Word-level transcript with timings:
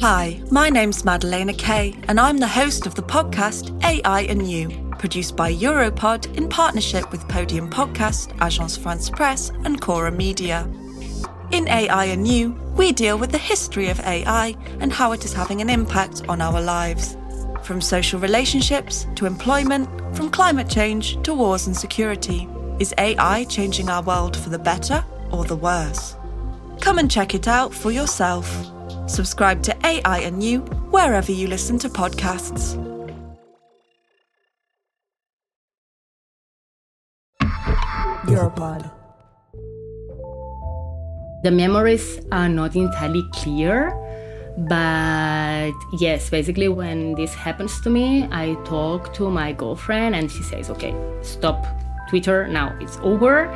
Hi, 0.00 0.40
my 0.50 0.70
name's 0.70 1.04
Madalena 1.04 1.52
Kay, 1.52 1.94
and 2.08 2.18
I'm 2.18 2.38
the 2.38 2.48
host 2.48 2.86
of 2.86 2.94
the 2.94 3.02
podcast 3.02 3.78
AI 3.84 4.22
and 4.22 4.50
You, 4.50 4.70
produced 4.98 5.36
by 5.36 5.52
Europod 5.52 6.34
in 6.38 6.48
partnership 6.48 7.12
with 7.12 7.28
Podium 7.28 7.68
Podcast, 7.68 8.34
Agence 8.38 8.78
France 8.78 9.10
Presse, 9.10 9.50
and 9.66 9.78
Cora 9.78 10.10
Media. 10.10 10.66
In 11.50 11.68
AI 11.68 12.06
and 12.06 12.26
You, 12.26 12.52
we 12.78 12.92
deal 12.92 13.18
with 13.18 13.30
the 13.30 13.36
history 13.36 13.90
of 13.90 14.00
AI 14.00 14.56
and 14.80 14.90
how 14.90 15.12
it 15.12 15.26
is 15.26 15.34
having 15.34 15.60
an 15.60 15.68
impact 15.68 16.26
on 16.30 16.40
our 16.40 16.62
lives. 16.62 17.18
From 17.62 17.82
social 17.82 18.18
relationships 18.18 19.06
to 19.16 19.26
employment, 19.26 19.86
from 20.16 20.30
climate 20.30 20.70
change 20.70 21.22
to 21.24 21.34
wars 21.34 21.66
and 21.66 21.76
security. 21.76 22.48
Is 22.78 22.94
AI 22.96 23.44
changing 23.44 23.90
our 23.90 24.02
world 24.02 24.34
for 24.34 24.48
the 24.48 24.58
better 24.58 25.04
or 25.30 25.44
the 25.44 25.56
worse? 25.56 26.16
Come 26.80 26.98
and 26.98 27.10
check 27.10 27.34
it 27.34 27.46
out 27.46 27.74
for 27.74 27.90
yourself. 27.90 28.48
Subscribe 29.10 29.60
to 29.64 29.76
AI 29.84 30.20
and 30.20 30.40
You 30.40 30.60
wherever 30.94 31.32
you 31.32 31.48
listen 31.48 31.78
to 31.80 31.88
podcasts. 31.88 32.78
Europod. 38.30 38.88
The 41.42 41.50
memories 41.50 42.20
are 42.30 42.48
not 42.48 42.76
entirely 42.76 43.24
clear, 43.32 43.90
but 44.56 45.72
yes, 45.98 46.30
basically, 46.30 46.68
when 46.68 47.16
this 47.16 47.34
happens 47.34 47.80
to 47.80 47.90
me, 47.90 48.28
I 48.30 48.54
talk 48.64 49.12
to 49.14 49.28
my 49.28 49.52
girlfriend 49.52 50.14
and 50.14 50.30
she 50.30 50.44
says, 50.44 50.70
okay, 50.70 50.94
stop 51.22 51.66
Twitter, 52.10 52.48
now 52.48 52.76
it's 52.80 52.98
over. 53.02 53.46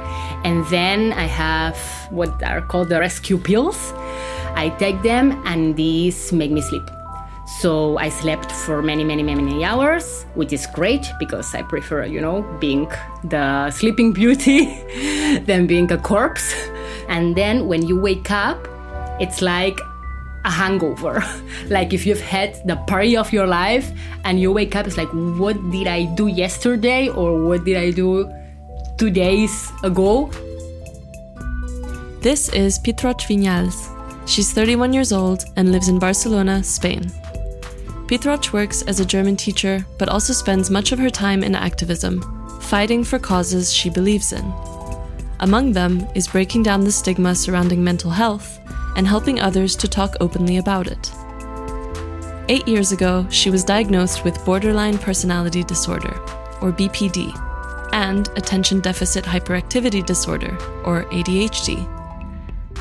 And 0.44 0.64
then 0.66 1.12
I 1.12 1.26
have 1.26 1.76
what 2.10 2.30
are 2.42 2.62
called 2.62 2.88
the 2.88 3.00
rescue 3.00 3.36
pills. 3.36 3.92
I 4.54 4.72
take 4.78 5.02
them 5.02 5.42
and 5.44 5.76
these 5.76 6.32
make 6.32 6.52
me 6.52 6.60
sleep. 6.60 6.88
So 7.60 7.98
I 7.98 8.08
slept 8.08 8.50
for 8.50 8.80
many, 8.80 9.04
many, 9.04 9.22
many, 9.22 9.42
many 9.42 9.64
hours, 9.64 10.24
which 10.34 10.52
is 10.52 10.66
great 10.66 11.04
because 11.18 11.54
I 11.54 11.62
prefer, 11.62 12.04
you 12.04 12.20
know, 12.20 12.42
being 12.58 12.88
the 13.24 13.70
sleeping 13.70 14.12
beauty 14.12 14.66
than 15.46 15.66
being 15.66 15.90
a 15.92 15.98
corpse. 15.98 16.54
And 17.08 17.36
then 17.36 17.66
when 17.66 17.86
you 17.86 18.00
wake 18.00 18.30
up, 18.30 18.66
it's 19.20 19.42
like 19.42 19.78
a 20.44 20.50
hangover. 20.50 21.22
like 21.68 21.92
if 21.92 22.06
you've 22.06 22.20
had 22.20 22.66
the 22.66 22.76
party 22.86 23.16
of 23.16 23.32
your 23.32 23.46
life 23.46 23.90
and 24.24 24.40
you 24.40 24.52
wake 24.52 24.74
up, 24.76 24.86
it's 24.86 24.96
like, 24.96 25.12
what 25.12 25.56
did 25.70 25.86
I 25.86 26.04
do 26.14 26.28
yesterday 26.28 27.08
or 27.08 27.44
what 27.44 27.64
did 27.64 27.76
I 27.76 27.90
do 27.90 28.30
two 28.96 29.10
days 29.10 29.72
ago? 29.82 30.30
This 32.20 32.48
is 32.50 32.78
Pit-Roig 32.78 33.20
Vinyals. 33.22 33.90
She's 34.26 34.52
31 34.52 34.92
years 34.92 35.12
old 35.12 35.44
and 35.56 35.72
lives 35.72 35.88
in 35.88 35.98
Barcelona, 35.98 36.62
Spain. 36.62 37.10
Pit-Roig 38.06 38.52
works 38.52 38.82
as 38.82 39.00
a 39.00 39.04
German 39.04 39.36
teacher, 39.36 39.84
but 39.98 40.08
also 40.08 40.32
spends 40.32 40.70
much 40.70 40.92
of 40.92 40.98
her 40.98 41.10
time 41.10 41.42
in 41.42 41.54
activism, 41.54 42.22
fighting 42.60 43.02
for 43.02 43.18
causes 43.18 43.72
she 43.72 43.90
believes 43.90 44.32
in. 44.32 44.52
Among 45.40 45.72
them 45.72 46.06
is 46.14 46.28
breaking 46.28 46.62
down 46.62 46.82
the 46.82 46.92
stigma 46.92 47.34
surrounding 47.34 47.82
mental 47.82 48.10
health 48.10 48.60
and 48.96 49.06
helping 49.06 49.40
others 49.40 49.74
to 49.76 49.88
talk 49.88 50.14
openly 50.20 50.58
about 50.58 50.86
it. 50.86 51.12
Eight 52.48 52.68
years 52.68 52.92
ago, 52.92 53.26
she 53.30 53.50
was 53.50 53.64
diagnosed 53.64 54.24
with 54.24 54.44
borderline 54.44 54.98
personality 54.98 55.64
disorder, 55.64 56.16
or 56.60 56.72
BPD, 56.72 57.32
and 57.94 58.28
attention 58.36 58.80
deficit 58.80 59.24
hyperactivity 59.24 60.04
disorder, 60.04 60.58
or 60.84 61.04
ADHD. 61.04 61.88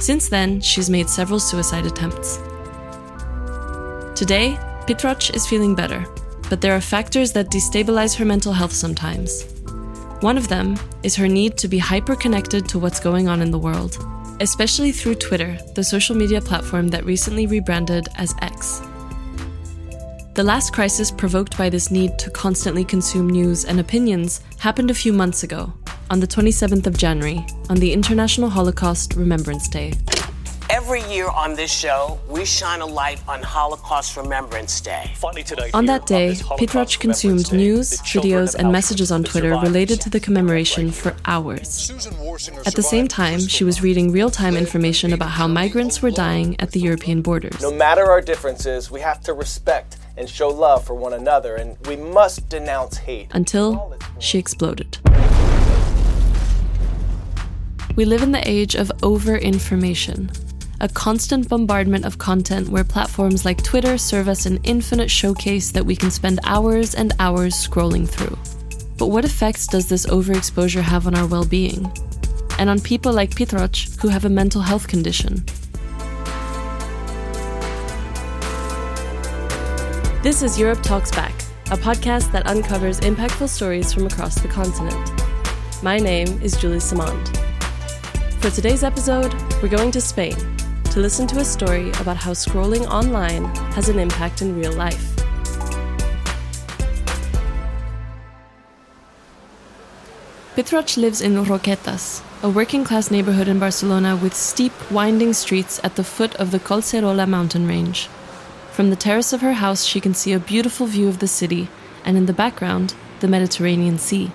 Since 0.02 0.28
then, 0.28 0.60
she's 0.60 0.90
made 0.90 1.08
several 1.08 1.40
suicide 1.40 1.86
attempts. 1.86 2.38
Today, 4.20 4.58
Pit-Roig 4.88 5.34
is 5.36 5.48
feeling 5.48 5.76
better, 5.76 6.04
but 6.50 6.62
there 6.62 6.76
are 6.76 6.82
factors 6.82 7.32
that 7.34 7.52
destabilize 7.52 8.16
her 8.16 8.26
mental 8.26 8.54
health 8.54 8.74
sometimes. 8.74 9.46
One 10.22 10.38
of 10.38 10.48
them 10.48 10.78
is 11.04 11.16
her 11.16 11.28
need 11.28 11.58
to 11.58 11.68
be 11.68 11.78
hyper 11.78 12.16
connected 12.16 12.68
to 12.70 12.80
what's 12.80 13.00
going 13.00 13.28
on 13.30 13.42
in 13.42 13.52
the 13.52 13.60
world, 13.60 14.04
especially 14.40 14.92
through 14.92 15.16
Twitter, 15.16 15.58
the 15.76 15.84
social 15.84 16.16
media 16.16 16.42
platform 16.42 16.88
that 16.88 17.06
recently 17.06 17.46
rebranded 17.46 18.10
as 18.16 18.34
X. 18.42 18.82
The 20.36 20.44
last 20.44 20.74
crisis 20.74 21.12
provoked 21.12 21.56
by 21.60 21.70
this 21.70 21.92
need 21.92 22.18
to 22.18 22.32
constantly 22.32 22.84
consume 22.84 23.30
news 23.30 23.66
and 23.66 23.80
opinions 23.80 24.42
happened 24.58 24.90
a 24.90 24.94
few 24.96 25.14
months 25.14 25.44
ago, 25.44 25.72
on 26.10 26.22
the 26.22 26.26
27th 26.26 26.88
of 26.88 26.98
January, 26.98 27.46
on 27.70 27.78
the 27.78 27.94
International 27.94 28.50
Holocaust 28.50 29.14
Remembrance 29.14 29.68
Day. 29.68 29.94
Every 30.72 31.04
year 31.04 31.28
on 31.28 31.54
this 31.54 31.72
show, 31.72 32.20
we 32.28 32.46
shine 32.46 32.82
a 32.82 32.86
light 32.86 33.22
on 33.28 33.44
Holocaust 33.44 34.18
Remembrance 34.18 34.82
Day. 34.82 35.14
On 35.76 35.86
that 35.86 36.08
day, 36.08 36.36
Pit-Roig 36.58 37.00
consumed 37.00 37.54
news, 37.54 38.02
videos, 38.02 38.56
and 38.56 38.72
messages 38.72 39.12
on 39.12 39.24
Twitter 39.24 39.52
related 39.52 40.02
to 40.02 40.10
the 40.10 40.20
commemoration 40.20 40.90
for 40.90 41.16
hours. 41.26 41.92
At 42.66 42.74
the 42.74 42.82
same 42.82 43.08
time, 43.08 43.40
she 43.40 43.64
was 43.64 43.84
reading 43.84 44.12
real 44.12 44.32
time 44.32 44.58
information 44.58 45.14
about 45.14 45.30
how 45.30 45.48
migrants 45.48 46.02
were 46.02 46.10
dying 46.10 46.56
at 46.60 46.72
the 46.72 46.80
European 46.80 47.22
borders. 47.22 47.62
No 47.62 47.72
matter 47.72 48.10
our 48.10 48.22
differences, 48.22 48.90
we 48.90 49.00
have 49.02 49.22
to 49.26 49.34
respect 49.34 49.98
and 50.18 50.30
show 50.30 50.50
love 50.50 50.86
for 50.86 50.94
one 50.94 51.14
another, 51.14 51.56
and 51.56 51.78
we 51.88 51.96
must 51.96 52.50
denounce 52.50 52.98
hate. 52.98 53.28
Until 53.32 53.98
she 54.20 54.38
exploded. 54.38 54.98
We 57.96 58.06
live 58.06 58.24
in 58.24 58.32
the 58.32 58.48
age 58.48 58.76
of 58.76 58.92
over 59.04 59.36
information, 59.36 60.32
a 60.82 60.88
constant 60.90 61.48
bombardment 61.48 62.06
of 62.06 62.18
content 62.18 62.70
where 62.70 62.84
platforms 62.84 63.46
like 63.46 63.64
Twitter 63.64 63.98
serve 63.98 64.28
us 64.28 64.46
an 64.46 64.60
infinite 64.64 65.12
showcase 65.12 65.72
that 65.72 65.86
we 65.86 65.96
can 65.96 66.10
spend 66.10 66.40
hours 66.44 66.96
and 66.96 67.14
hours 67.20 67.54
scrolling 67.54 68.10
through. 68.10 68.38
But 68.98 69.08
what 69.08 69.26
effects 69.26 69.68
does 69.68 69.88
this 69.88 70.06
overexposure 70.08 70.82
have 70.82 71.08
on 71.08 71.16
our 71.16 71.28
well 71.28 71.46
being? 71.46 71.92
And 72.60 72.70
on 72.70 72.80
people 72.80 73.14
like 73.14 73.36
Pit-Roig 73.36 74.00
who 74.02 74.08
have 74.08 74.26
a 74.26 74.30
mental 74.30 74.62
health 74.62 74.88
condition? 74.88 75.44
This 80.24 80.42
is 80.42 80.58
Europe 80.58 80.82
Talks 80.82 81.12
Back, 81.12 81.34
a 81.66 81.76
podcast 81.76 82.32
that 82.32 82.48
uncovers 82.48 83.02
impactful 83.02 83.50
stories 83.50 83.92
from 83.92 84.08
across 84.08 84.36
the 84.36 84.48
continent. 84.48 85.12
My 85.84 86.00
name 86.00 86.42
is 86.42 86.56
Juli 86.56 86.80
Simond. 86.80 87.38
For 88.40 88.50
today's 88.50 88.86
episode, 88.86 89.34
we're 89.62 89.68
going 89.68 89.92
to 89.92 90.00
Spain 90.00 90.38
to 90.92 91.02
listen 91.02 91.28
to 91.28 91.40
a 91.40 91.44
story 91.44 91.90
about 92.00 92.16
how 92.16 92.32
scrolling 92.32 92.90
online 92.90 93.54
has 93.76 93.90
an 93.90 94.00
impact 94.00 94.42
in 94.42 94.58
real 94.58 94.72
life. 94.72 95.14
Pit-Roig 100.56 100.96
lives 100.96 101.20
in 101.20 101.34
Roquetas, 101.44 102.24
a 102.42 102.50
working 102.50 102.86
class 102.86 103.12
neighborhood 103.12 103.50
in 103.50 103.60
Barcelona 103.60 104.16
with 104.16 104.34
steep, 104.34 104.72
winding 104.90 105.34
streets 105.34 105.82
at 105.84 105.98
the 105.98 106.04
foot 106.06 106.34
of 106.36 106.52
the 106.52 106.60
Collserola 106.62 107.28
mountain 107.28 107.68
range. 107.68 108.08
From 108.74 108.90
the 108.90 108.96
terrace 108.96 109.34
of 109.34 109.42
her 109.42 109.54
house, 109.54 109.86
she 109.86 110.02
can 110.02 110.16
see 110.16 110.34
a 110.34 110.40
beautiful 110.40 110.88
view 110.88 111.08
of 111.08 111.20
the 111.20 111.28
city, 111.28 111.68
and 112.04 112.18
in 112.18 112.26
the 112.26 112.34
background, 112.34 112.96
the 113.20 113.28
Mediterranean 113.28 114.00
Sea. 114.00 114.32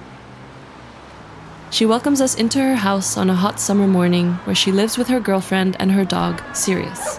She 1.72 1.84
welcomes 1.84 2.20
us 2.20 2.36
into 2.36 2.60
her 2.60 2.76
house 2.76 3.16
on 3.16 3.28
a 3.28 3.34
hot 3.34 3.58
summer 3.58 3.88
morning 3.88 4.34
where 4.44 4.54
she 4.54 4.70
lives 4.70 4.96
with 4.96 5.08
her 5.08 5.18
girlfriend 5.18 5.76
and 5.80 5.90
her 5.90 6.04
dog, 6.04 6.40
Sirius. 6.54 7.18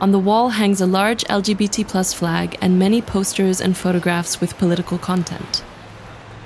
On 0.00 0.10
the 0.10 0.18
wall 0.18 0.48
hangs 0.48 0.80
a 0.80 0.86
large 0.86 1.22
LGBT 1.26 1.86
plus 1.86 2.12
flag 2.12 2.58
and 2.60 2.80
many 2.80 3.00
posters 3.00 3.60
and 3.60 3.76
photographs 3.76 4.40
with 4.40 4.58
political 4.58 4.98
content. 4.98 5.62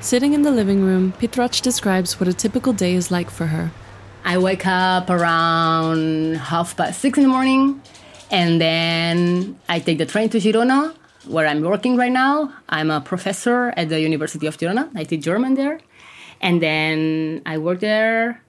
Sitting 0.03 0.35
in 0.35 0.43
the 0.43 0.51
living 0.51 0.83
room, 0.83 1.13
Pit-Roig 1.13 1.63
describes 1.63 2.21
what 2.21 2.29
a 2.29 2.35
typical 2.35 2.75
day 2.75 2.93
is 2.93 3.11
like 3.11 3.31
for 3.31 3.47
her. 3.47 3.71
I 4.23 4.37
wake 4.37 4.67
up 4.67 5.09
around 5.09 6.37
half 6.37 6.77
past 6.77 7.01
six 7.01 7.17
in 7.17 7.25
the 7.25 7.31
morning, 7.31 7.81
and 8.33 8.59
then 8.59 9.59
I 9.69 9.79
take 9.79 9.99
the 9.99 10.07
train 10.07 10.31
to 10.31 10.39
Girona, 10.39 10.95
where 11.27 11.47
I'm 11.47 11.61
working 11.61 11.99
right 11.99 12.11
now. 12.11 12.51
I'm 12.67 12.91
a 12.91 13.03
professor 13.03 13.75
at 13.77 13.91
the 13.91 14.01
University 14.01 14.47
of 14.47 14.57
Girona. 14.57 14.91
I 14.97 15.05
teach 15.05 15.21
German 15.21 15.55
there. 15.55 15.81
And 16.41 16.61
then 16.63 17.43
I 17.45 17.59
work 17.59 17.81
there, 17.81 18.43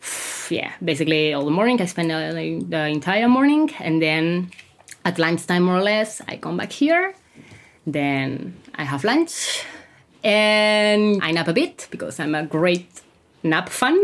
yeah, 0.48 0.72
basically 0.82 1.34
all 1.34 1.44
the 1.44 1.50
morning. 1.50 1.82
I 1.82 1.86
spend 1.86 2.10
the, 2.10 2.64
the 2.68 2.86
entire 2.86 3.28
morning. 3.28 3.72
And 3.80 4.00
then 4.00 4.52
at 5.04 5.18
lunchtime, 5.18 5.64
more 5.64 5.78
or 5.78 5.82
less, 5.82 6.22
I 6.28 6.36
come 6.36 6.56
back 6.56 6.70
here. 6.70 7.12
Then 7.84 8.56
I 8.76 8.84
have 8.84 9.02
lunch 9.02 9.64
and 10.22 11.22
I 11.22 11.32
nap 11.32 11.48
a 11.48 11.52
bit 11.52 11.88
because 11.90 12.20
I'm 12.20 12.36
a 12.36 12.46
great 12.46 12.86
nap 13.42 13.70
fan. 13.70 13.98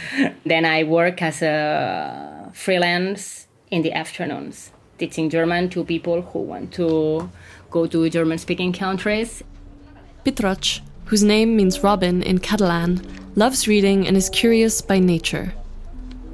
then 0.46 0.64
I 0.64 0.84
work 0.84 1.20
as 1.20 1.42
a 1.42 2.50
freelance 2.54 3.47
in 3.70 3.82
the 3.82 3.92
afternoons, 3.92 4.72
teaching 4.98 5.30
German 5.30 5.68
to 5.70 5.84
people 5.84 6.22
who 6.22 6.40
want 6.40 6.72
to 6.74 7.30
go 7.70 7.86
to 7.86 8.08
German 8.10 8.38
speaking 8.38 8.72
countries. 8.72 9.42
Pit-Roig, 10.24 10.80
whose 11.06 11.22
name 11.22 11.56
means 11.56 11.82
robin 11.82 12.22
in 12.22 12.38
Catalan, 12.38 13.00
loves 13.34 13.68
reading 13.68 14.06
and 14.06 14.16
is 14.16 14.28
curious 14.28 14.80
by 14.80 14.98
nature. 14.98 15.52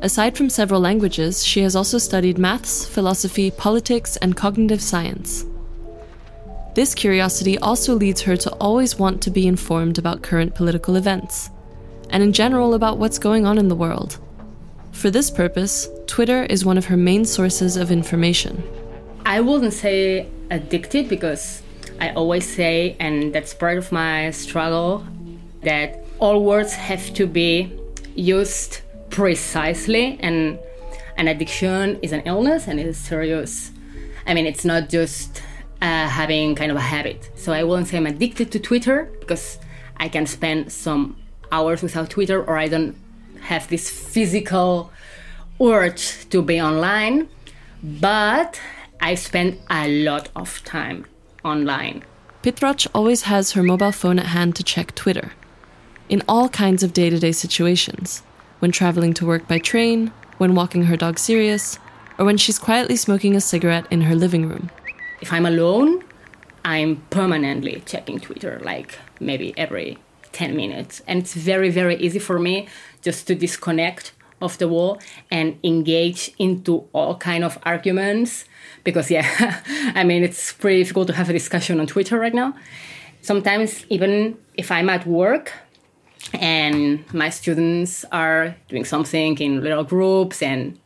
Aside 0.00 0.36
from 0.36 0.50
several 0.50 0.80
languages, 0.80 1.44
she 1.44 1.60
has 1.60 1.74
also 1.74 1.98
studied 1.98 2.38
maths, 2.38 2.84
philosophy, 2.84 3.50
politics, 3.50 4.16
and 4.18 4.36
cognitive 4.36 4.82
science. 4.82 5.46
This 6.74 6.94
curiosity 6.94 7.56
also 7.58 7.94
leads 7.94 8.22
her 8.22 8.36
to 8.36 8.50
always 8.54 8.98
want 8.98 9.22
to 9.22 9.30
be 9.30 9.46
informed 9.46 9.96
about 9.96 10.22
current 10.22 10.54
political 10.54 10.96
events, 10.96 11.50
and 12.10 12.22
in 12.22 12.32
general 12.32 12.74
about 12.74 12.98
what's 12.98 13.18
going 13.18 13.46
on 13.46 13.58
in 13.58 13.68
the 13.68 13.76
world. 13.76 14.18
For 14.94 15.10
this 15.10 15.30
purpose, 15.30 15.88
Twitter 16.06 16.44
is 16.44 16.64
one 16.64 16.78
of 16.78 16.86
her 16.86 16.96
main 16.96 17.26
sources 17.26 17.76
of 17.76 17.90
information. 17.90 18.62
I 19.26 19.40
wouldn't 19.40 19.74
say 19.74 20.28
addicted 20.50 21.08
because 21.08 21.62
I 22.00 22.10
always 22.10 22.46
say, 22.46 22.96
and 23.00 23.34
that's 23.34 23.52
part 23.52 23.76
of 23.76 23.92
my 23.92 24.30
struggle, 24.30 25.04
that 25.62 26.02
all 26.20 26.42
words 26.44 26.72
have 26.74 27.12
to 27.14 27.26
be 27.26 27.70
used 28.14 28.80
precisely 29.10 30.16
and 30.20 30.58
an 31.16 31.28
addiction 31.28 31.98
is 32.00 32.12
an 32.12 32.22
illness 32.24 32.66
and 32.66 32.80
it 32.80 32.86
is 32.86 32.96
serious. 32.96 33.72
I 34.26 34.32
mean, 34.32 34.46
it's 34.46 34.64
not 34.64 34.88
just 34.88 35.42
uh, 35.82 36.08
having 36.08 36.54
kind 36.54 36.70
of 36.70 36.76
a 36.76 36.86
habit. 36.94 37.30
So 37.34 37.52
I 37.52 37.64
wouldn't 37.64 37.88
say 37.88 37.98
I'm 37.98 38.06
addicted 38.06 38.50
to 38.52 38.58
Twitter 38.58 39.10
because 39.20 39.58
I 39.96 40.08
can 40.08 40.24
spend 40.26 40.72
some 40.72 41.16
hours 41.52 41.82
without 41.82 42.10
Twitter 42.10 42.42
or 42.42 42.56
I 42.56 42.68
don't 42.68 42.96
have 43.44 43.68
this 43.68 43.90
physical 43.90 44.90
urge 45.60 46.28
to 46.30 46.42
be 46.42 46.60
online. 46.60 47.28
But 47.82 48.60
I 49.00 49.14
spend 49.14 49.58
a 49.70 49.88
lot 50.04 50.30
of 50.34 50.62
time 50.64 51.06
online. 51.44 52.02
Pit-Roig 52.42 52.86
always 52.94 53.22
has 53.22 53.52
her 53.52 53.62
mobile 53.62 53.92
phone 53.92 54.18
at 54.18 54.26
hand 54.26 54.56
to 54.56 54.62
check 54.62 54.94
Twitter. 54.94 55.32
In 56.08 56.22
all 56.28 56.48
kinds 56.48 56.82
of 56.82 56.92
day 56.92 57.08
to 57.10 57.18
day 57.18 57.32
situations 57.32 58.22
when 58.60 58.70
traveling 58.70 59.14
to 59.14 59.26
work 59.26 59.46
by 59.48 59.58
train, 59.58 60.12
when 60.38 60.54
walking 60.54 60.84
her 60.84 60.96
dog 60.96 61.18
Sirius, 61.18 61.78
or 62.18 62.24
when 62.24 62.36
she's 62.36 62.58
quietly 62.58 62.96
smoking 62.96 63.34
a 63.34 63.40
cigarette 63.40 63.86
in 63.90 64.02
her 64.02 64.14
living 64.14 64.48
room. 64.48 64.70
If 65.20 65.32
I'm 65.32 65.46
alone, 65.46 66.02
I'm 66.64 66.96
permanently 67.10 67.82
checking 67.84 68.20
Twitter, 68.20 68.60
like 68.62 68.98
maybe 69.20 69.52
every 69.58 69.98
10 70.34 70.54
minutes. 70.54 71.00
And 71.06 71.20
it's 71.20 71.34
very, 71.34 71.70
very 71.70 71.96
easy 71.96 72.18
for 72.18 72.38
me 72.38 72.68
just 73.00 73.26
to 73.28 73.34
disconnect 73.34 74.12
off 74.42 74.58
the 74.58 74.68
wall 74.68 74.98
and 75.30 75.58
engage 75.64 76.32
into 76.38 76.86
all 76.92 77.16
kind 77.16 77.44
of 77.44 77.58
arguments 77.62 78.44
because 78.82 79.10
yeah 79.10 79.26
i 79.94 80.04
mean 80.04 80.22
it's 80.22 80.52
pretty 80.52 80.82
difficult 80.82 81.06
to 81.06 81.14
have 81.14 81.30
a 81.30 81.32
discussion 81.32 81.80
on 81.80 81.86
twitter 81.86 82.18
right 82.18 82.34
now 82.34 82.54
sometimes 83.22 83.86
even 83.88 84.36
if 84.54 84.70
i'm 84.70 84.88
at 84.88 85.06
work 85.06 85.52
and 86.34 87.04
my 87.14 87.30
students 87.30 88.04
are 88.12 88.54
doing 88.68 88.84
something 88.84 89.38
in 89.38 89.62
little 89.62 89.84
groups 89.84 90.42
and 90.42 90.78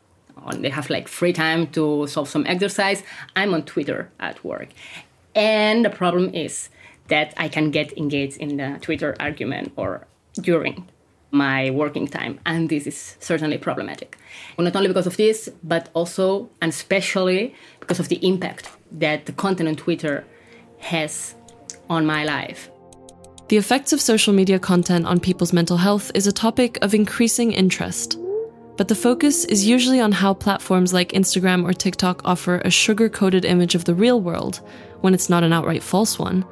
they 0.56 0.70
have 0.70 0.88
like 0.88 1.08
free 1.08 1.32
time 1.32 1.66
to 1.66 2.06
solve 2.06 2.28
some 2.28 2.46
exercise 2.46 3.02
i'm 3.34 3.52
on 3.54 3.62
twitter 3.62 4.10
at 4.20 4.42
work 4.44 4.68
and 5.34 5.84
the 5.84 5.90
problem 5.90 6.32
is 6.34 6.68
that 7.08 7.34
i 7.36 7.48
can 7.48 7.70
get 7.70 7.96
engaged 7.96 8.36
in 8.38 8.56
the 8.56 8.78
twitter 8.80 9.16
argument 9.20 9.72
or 9.76 10.06
during 10.34 10.88
my 11.30 11.68
working 11.70 12.06
time 12.06 12.40
and 12.46 12.70
this 12.70 12.86
is 12.86 13.16
certainly 13.20 13.58
problematic 13.58 14.16
not 14.58 14.74
only 14.74 14.88
because 14.88 15.06
of 15.06 15.16
this 15.16 15.48
but 15.62 15.90
also 15.92 16.48
and 16.62 16.70
especially 16.70 17.54
because 17.80 18.00
of 18.00 18.08
the 18.08 18.16
impact 18.26 18.70
that 18.90 19.26
the 19.26 19.32
content 19.32 19.68
on 19.68 19.76
twitter 19.76 20.24
has 20.78 21.34
on 21.90 22.06
my 22.06 22.24
life 22.24 22.70
the 23.48 23.56
effects 23.56 23.94
of 23.94 24.00
social 24.02 24.34
media 24.34 24.58
content 24.58 25.06
on 25.06 25.20
people's 25.20 25.54
mental 25.54 25.78
health 25.78 26.10
is 26.14 26.26
a 26.26 26.32
topic 26.32 26.76
of 26.82 26.92
increasing 26.92 27.52
interest. 27.52 28.18
But 28.76 28.88
the 28.88 28.94
focus 28.94 29.46
is 29.46 29.66
usually 29.66 30.00
on 30.00 30.12
how 30.12 30.34
platforms 30.34 30.92
like 30.92 31.12
Instagram 31.12 31.64
or 31.64 31.72
TikTok 31.72 32.20
offer 32.26 32.58
a 32.58 32.70
sugar 32.70 33.08
coated 33.08 33.46
image 33.46 33.74
of 33.74 33.86
the 33.86 33.94
real 33.94 34.20
world, 34.20 34.60
when 35.00 35.14
it's 35.14 35.30
not 35.30 35.44
an 35.44 35.54
outright 35.54 35.82
false 35.82 36.18
one, 36.18 36.44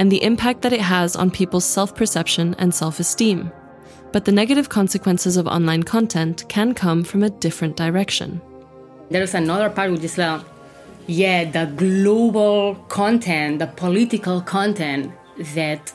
and 0.00 0.10
the 0.10 0.22
impact 0.22 0.62
that 0.62 0.72
it 0.72 0.80
has 0.80 1.14
on 1.14 1.30
people's 1.30 1.66
self 1.66 1.94
perception 1.94 2.56
and 2.58 2.74
self 2.74 2.98
esteem. 2.98 3.52
But 4.12 4.24
the 4.24 4.32
negative 4.32 4.70
consequences 4.70 5.36
of 5.36 5.46
online 5.46 5.82
content 5.82 6.46
can 6.48 6.72
come 6.72 7.04
from 7.04 7.22
a 7.22 7.28
different 7.28 7.76
direction. 7.76 8.40
There's 9.10 9.34
another 9.34 9.68
part 9.68 9.92
which 9.92 10.02
is 10.02 10.16
like, 10.16 10.40
yeah, 11.06 11.44
the 11.44 11.66
global 11.76 12.76
content, 12.88 13.58
the 13.58 13.66
political 13.66 14.40
content 14.40 15.12
that 15.54 15.92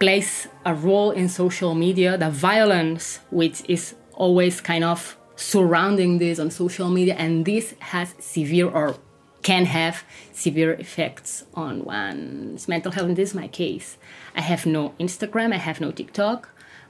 plays 0.00 0.48
a 0.64 0.74
role 0.74 1.10
in 1.10 1.28
social 1.28 1.74
media, 1.74 2.16
the 2.16 2.30
violence 2.30 3.20
which 3.30 3.62
is 3.68 3.94
always 4.14 4.62
kind 4.62 4.82
of 4.82 5.18
surrounding 5.36 6.16
this 6.16 6.38
on 6.38 6.50
social 6.50 6.88
media, 6.88 7.16
and 7.18 7.44
this 7.44 7.74
has 7.80 8.14
severe 8.18 8.70
or 8.70 8.96
can 9.42 9.66
have 9.66 10.04
severe 10.32 10.72
effects 10.74 11.44
on 11.54 11.84
one's 11.84 12.68
mental 12.68 12.92
health. 12.92 13.08
And 13.08 13.16
this 13.16 13.30
is 13.30 13.34
my 13.34 13.48
case. 13.48 13.98
I 14.36 14.40
have 14.40 14.66
no 14.66 14.94
Instagram, 15.00 15.52
I 15.52 15.58
have 15.58 15.80
no 15.80 15.90
TikTok, 15.90 16.48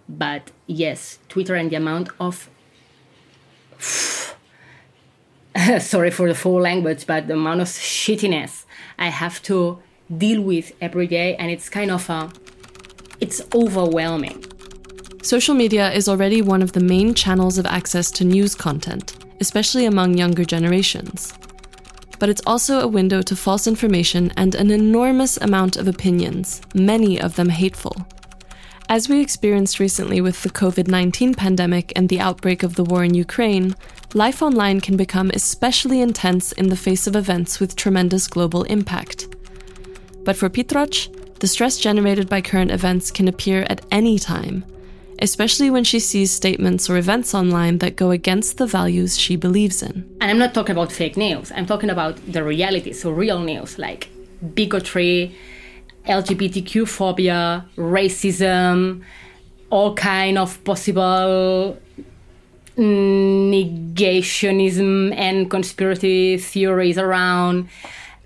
but 0.09 0.51
yes, 0.67 1.19
Twitter 1.29 1.55
and 1.55 1.71
the 1.71 1.77
amount 1.77 2.11
of 2.21 2.49
sorry 5.81 6.11
for 6.11 6.29
the 6.29 6.35
full 6.35 6.61
language, 6.61 7.07
but 7.07 7.27
the 7.27 7.35
amount 7.35 7.61
of 7.61 7.69
shittiness 7.69 8.65
I 8.99 9.09
have 9.09 9.43
to 9.43 9.79
deal 10.17 10.43
with 10.43 10.73
every 10.81 11.07
day, 11.07 11.37
and 11.37 11.51
it's 11.51 11.69
kind 11.69 11.91
of 11.91 12.09
a 12.11 12.31
it's 13.21 13.41
overwhelming. 13.55 14.45
Social 15.23 15.55
media 15.55 15.93
is 15.93 16.09
already 16.09 16.43
one 16.43 16.63
of 16.63 16.73
the 16.73 16.81
main 16.81 17.15
channels 17.15 17.57
of 17.57 17.67
access 17.67 18.11
to 18.13 18.25
news 18.25 18.55
content, 18.55 19.25
especially 19.41 19.87
among 19.87 20.19
younger 20.19 20.45
generations. 20.45 21.33
But 22.23 22.29
it's 22.29 22.47
also 22.47 22.79
a 22.79 22.87
window 22.87 23.21
to 23.21 23.35
false 23.35 23.67
information 23.67 24.33
and 24.37 24.55
an 24.55 24.71
enormous 24.71 25.39
amount 25.39 25.77
of 25.77 25.89
opinions, 25.89 26.61
many 26.73 27.21
of 27.21 27.35
them 27.35 27.49
hateful. 27.49 27.97
As 28.89 29.09
we 29.09 29.21
experienced 29.21 29.81
recently 29.81 30.21
with 30.21 30.41
the 30.45 30.49
COVID 30.49 30.87
19 30.87 31.35
pandemic 31.35 31.93
and 31.97 32.09
the 32.09 32.21
outbreak 32.21 32.63
of 32.63 32.77
the 32.77 32.85
war 32.85 33.03
in 33.03 33.15
Ukraine, 33.15 33.75
life 34.15 34.41
online 34.41 34.81
can 34.81 34.97
become 34.97 35.33
especially 35.35 36.01
intense 36.01 36.53
in 36.53 36.69
the 36.69 36.77
face 36.77 37.09
of 37.09 37.17
events 37.17 37.59
with 37.59 37.75
tremendous 37.75 38.29
global 38.29 38.63
impact. 38.79 39.27
But 40.23 40.37
for 40.37 40.49
Pit-Roig, 40.49 41.41
the 41.41 41.49
stress 41.49 41.77
generated 41.77 42.29
by 42.29 42.41
current 42.41 42.71
events 42.71 43.11
can 43.11 43.27
appear 43.27 43.67
at 43.69 43.85
any 43.91 44.21
time, 44.21 44.65
especially 45.23 45.71
when 45.71 45.85
she 45.85 46.01
sees 46.01 46.33
statements 46.33 46.91
or 46.91 46.99
events 46.99 47.33
online 47.33 47.79
that 47.79 47.97
go 47.97 48.11
against 48.11 48.59
the 48.59 48.67
values 48.67 49.17
she 49.17 49.37
believes 49.37 49.83
in. 49.83 50.05
And 50.21 50.31
I'm 50.31 50.39
not 50.39 50.53
talking 50.53 50.73
about 50.73 50.91
fake 50.91 51.17
news, 51.17 51.53
I'm 51.55 51.65
talking 51.65 51.91
about 51.91 52.17
the 52.31 52.43
reality, 52.43 52.93
so 52.93 53.11
real 53.11 53.39
news 53.39 53.79
like 53.79 54.09
bigotry, 54.55 55.35
LGBTQ 56.07 56.89
phobia, 56.89 57.65
racism, 57.77 59.03
all 59.71 59.95
kind 59.95 60.37
of 60.37 60.63
possible 60.65 61.79
negationism 62.77 65.15
and 65.17 65.51
conspiracy 65.51 66.39
theories 66.39 66.99
around 66.99 67.69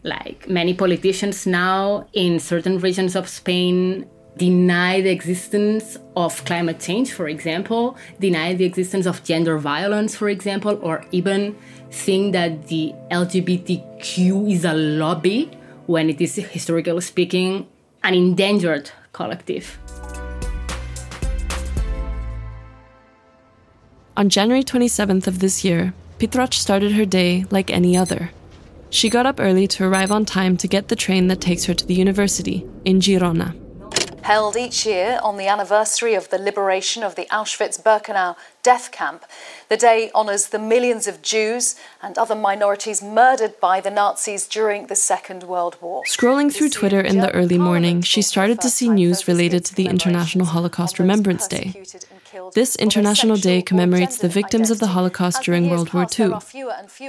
like 0.02 0.48
many 0.48 0.72
politicians 0.72 1.46
now 1.46 2.06
in 2.14 2.40
certain 2.40 2.78
regions 2.78 3.14
of 3.16 3.28
Spain 3.28 4.06
deny 4.36 5.00
the 5.00 5.10
existence 5.10 5.96
of 6.14 6.44
climate 6.44 6.78
change, 6.78 7.12
for 7.12 7.28
example, 7.28 7.96
deny 8.20 8.54
the 8.54 8.64
existence 8.64 9.06
of 9.06 9.24
gender 9.24 9.58
violence, 9.58 10.14
for 10.14 10.28
example, 10.28 10.78
or 10.82 11.04
even 11.10 11.56
think 11.90 12.32
that 12.32 12.68
the 12.68 12.92
LGBTQ 13.10 14.52
is 14.52 14.64
a 14.64 14.74
lobby 14.74 15.50
when 15.86 16.10
it 16.10 16.20
is, 16.20 16.36
historically 16.36 17.00
speaking, 17.00 17.66
an 18.02 18.14
endangered 18.14 18.90
collective. 19.12 19.78
On 24.16 24.28
January 24.28 24.64
27th 24.64 25.26
of 25.26 25.40
this 25.40 25.64
year, 25.64 25.92
Pit-Roig 26.18 26.54
started 26.54 26.92
her 26.92 27.04
day 27.04 27.44
like 27.50 27.70
any 27.70 27.96
other. 27.96 28.30
She 28.88 29.10
got 29.10 29.26
up 29.26 29.40
early 29.40 29.66
to 29.68 29.84
arrive 29.84 30.10
on 30.10 30.24
time 30.24 30.56
to 30.58 30.68
get 30.68 30.88
the 30.88 30.96
train 30.96 31.26
that 31.26 31.40
takes 31.40 31.64
her 31.64 31.74
to 31.74 31.86
the 31.86 31.94
university 31.94 32.66
in 32.84 33.00
Girona. 33.00 33.54
Held 34.26 34.56
each 34.56 34.84
year 34.84 35.20
on 35.22 35.36
the 35.36 35.46
anniversary 35.46 36.14
of 36.14 36.30
the 36.30 36.38
liberation 36.38 37.04
of 37.04 37.14
the 37.14 37.26
Auschwitz 37.26 37.80
Birkenau 37.80 38.34
death 38.64 38.90
camp, 38.90 39.24
the 39.68 39.76
day 39.76 40.10
honours 40.16 40.48
the 40.48 40.58
millions 40.58 41.06
of 41.06 41.22
Jews 41.22 41.76
and 42.02 42.18
other 42.18 42.34
minorities 42.34 43.00
murdered 43.00 43.60
by 43.60 43.80
the 43.80 43.88
Nazis 43.88 44.48
during 44.48 44.88
the 44.88 44.96
Second 44.96 45.44
World 45.44 45.76
War. 45.80 46.02
Scrolling 46.08 46.52
through 46.52 46.70
Twitter 46.70 47.00
in 47.00 47.18
the 47.18 47.32
early 47.40 47.56
morning, 47.56 48.02
she 48.02 48.20
started 48.20 48.60
to 48.62 48.68
see 48.68 48.88
news 48.88 49.28
related 49.28 49.64
to 49.66 49.74
the 49.76 49.86
International 49.86 50.46
Holocaust 50.46 50.98
Remembrance 50.98 51.46
Day. 51.46 51.66
This 52.54 52.74
International 52.74 53.36
Day 53.36 53.62
commemorates 53.62 54.18
the 54.18 54.28
victims 54.40 54.72
of 54.72 54.80
the 54.80 54.88
Holocaust 54.88 55.44
during 55.44 55.70
World 55.70 55.92
War 55.92 56.08
II, 56.18 56.30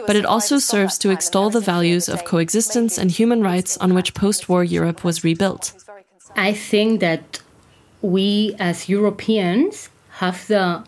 but 0.05 0.15
it 0.15 0.25
also 0.25 0.59
serves 0.59 0.99
to 0.99 1.09
extol 1.09 1.49
the 1.49 1.67
values 1.73 2.07
of 2.07 2.25
coexistence 2.25 2.99
and 2.99 3.09
human 3.09 3.41
rights 3.41 3.75
on 3.77 3.95
which 3.95 4.13
post 4.13 4.47
war 4.47 4.63
Europe 4.63 5.03
was 5.03 5.23
rebuilt. 5.23 5.73
I 6.35 6.53
think 6.53 6.99
that 6.99 7.41
we 8.01 8.55
as 8.59 8.89
Europeans 8.89 9.89
have 10.09 10.47
the 10.47 10.83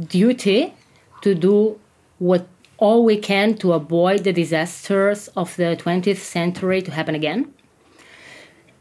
duty 0.00 0.74
to 1.22 1.34
do 1.34 1.78
what 2.18 2.46
all 2.78 3.04
we 3.04 3.16
can 3.16 3.56
to 3.56 3.72
avoid 3.72 4.24
the 4.24 4.32
disasters 4.32 5.28
of 5.28 5.56
the 5.56 5.76
20th 5.76 6.18
century 6.18 6.82
to 6.82 6.90
happen 6.90 7.14
again. 7.14 7.52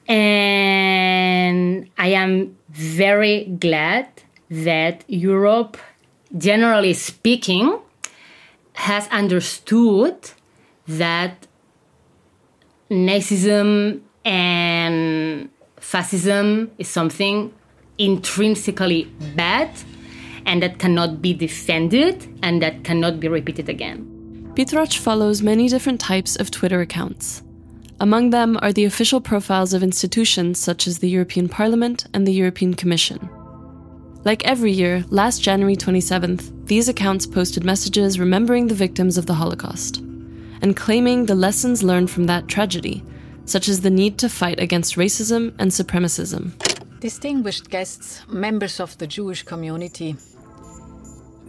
And 0.08 1.90
I 1.98 2.10
am 2.10 2.58
very 2.70 3.46
glad 3.46 4.08
that 4.50 5.04
Europe, 5.08 5.78
generally 6.38 6.94
speaking, 6.94 7.80
has 8.74 9.08
understood 9.08 10.32
that 10.88 11.48
Nazism 12.92 14.02
and 14.26 15.50
fascism 15.78 16.72
is 16.78 16.88
something 16.88 17.54
intrinsically 17.98 19.06
bad 19.36 19.70
and 20.46 20.62
that 20.62 20.80
cannot 20.80 21.22
be 21.22 21.34
defended 21.34 22.28
and 22.44 22.62
that 22.62 22.84
cannot 22.84 23.20
be 23.20 23.28
repeated 23.28 23.70
again. 23.70 24.52
Pit-Roig 24.56 24.98
follows 24.98 25.42
many 25.42 25.70
different 25.70 26.00
types 26.00 26.36
of 26.36 26.52
Twitter 26.52 26.82
accounts. 26.82 27.44
Among 28.00 28.32
them 28.32 28.58
are 28.62 28.74
the 28.74 28.86
official 28.86 29.22
profiles 29.22 29.74
of 29.74 29.84
institutions 29.84 30.60
such 30.60 30.88
as 30.88 31.00
the 31.00 31.10
European 31.10 31.48
Parliament 31.48 32.06
and 32.14 32.28
the 32.28 32.34
European 32.34 32.74
Commission. 32.74 33.30
Like 34.26 34.44
every 34.44 34.72
year, 34.72 35.06
last 35.10 35.42
January 35.42 35.76
27th, 35.76 36.68
these 36.68 36.90
accounts 36.90 37.28
posted 37.28 37.64
messages 37.64 38.20
remembering 38.20 38.68
the 38.68 38.76
victims 38.76 39.18
of 39.18 39.28
the 39.28 39.36
Holocaust 39.36 39.98
and 40.62 40.76
claiming 40.76 41.26
the 41.26 41.36
lessons 41.36 41.84
learned 41.84 42.10
from 42.10 42.26
that 42.26 42.48
tragedy, 42.48 43.04
such 43.46 43.68
as 43.68 43.82
the 43.82 43.90
need 43.90 44.18
to 44.20 44.30
fight 44.30 44.60
against 44.60 44.96
racism 44.96 45.54
and 45.60 45.72
supremacism. 45.72 46.52
Distinguished 47.00 47.70
guests, 47.70 48.22
members 48.28 48.80
of 48.80 48.98
the 48.98 49.08
Jewish 49.08 49.44
community, 49.44 50.16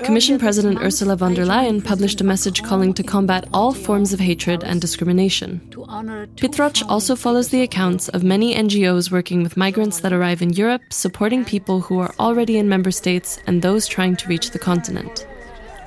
Commission 0.05 0.39
President 0.39 0.79
Ursula 0.83 1.17
von 1.17 1.33
der 1.33 1.47
Leyen 1.47 1.83
published 1.83 2.21
a 2.21 2.25
message 2.25 2.63
calling 2.63 2.93
to 2.93 3.03
combat 3.03 3.49
all 3.55 3.73
forms 3.73 4.13
of 4.13 4.21
hatred 4.21 4.63
and 4.63 4.79
discrimination. 4.79 5.59
Pit-Roig 6.37 6.85
also 6.89 7.17
follows 7.17 7.49
the 7.49 7.63
accounts 7.63 8.09
of 8.11 8.23
many 8.23 8.55
NGOs 8.55 9.11
working 9.11 9.43
with 9.43 9.57
migrants 9.57 10.01
that 10.01 10.13
arrive 10.13 10.43
in 10.43 10.53
Europe, 10.53 10.83
supporting 10.91 11.47
people 11.47 11.81
who 11.81 11.99
are 11.99 12.15
already 12.21 12.59
in 12.59 12.69
member 12.69 12.91
states 12.91 13.41
and 13.47 13.63
those 13.63 13.87
trying 13.87 14.17
to 14.17 14.29
reach 14.29 14.51
the 14.51 14.59
continent. 14.59 15.27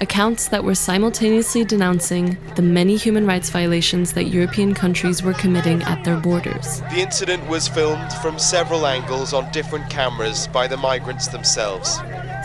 Accounts 0.01 0.47
that 0.47 0.63
were 0.63 0.75
simultaneously 0.75 1.65
denouncing 1.65 2.37
the 2.55 2.61
many 2.61 2.95
human 2.95 3.27
rights 3.27 3.49
violations 3.49 4.13
that 4.13 4.25
European 4.25 4.73
countries 4.73 5.21
were 5.21 5.33
committing 5.33 5.83
at 5.83 6.05
their 6.05 6.15
borders. 6.15 6.79
The 6.91 7.01
incident 7.01 7.45
was 7.49 7.67
filmed 7.67 8.13
from 8.13 8.39
several 8.39 8.87
angles 8.87 9.33
on 9.33 9.51
different 9.51 9.89
cameras 9.89 10.47
by 10.47 10.67
the 10.67 10.77
migrants 10.77 11.27
themselves. 11.27 11.99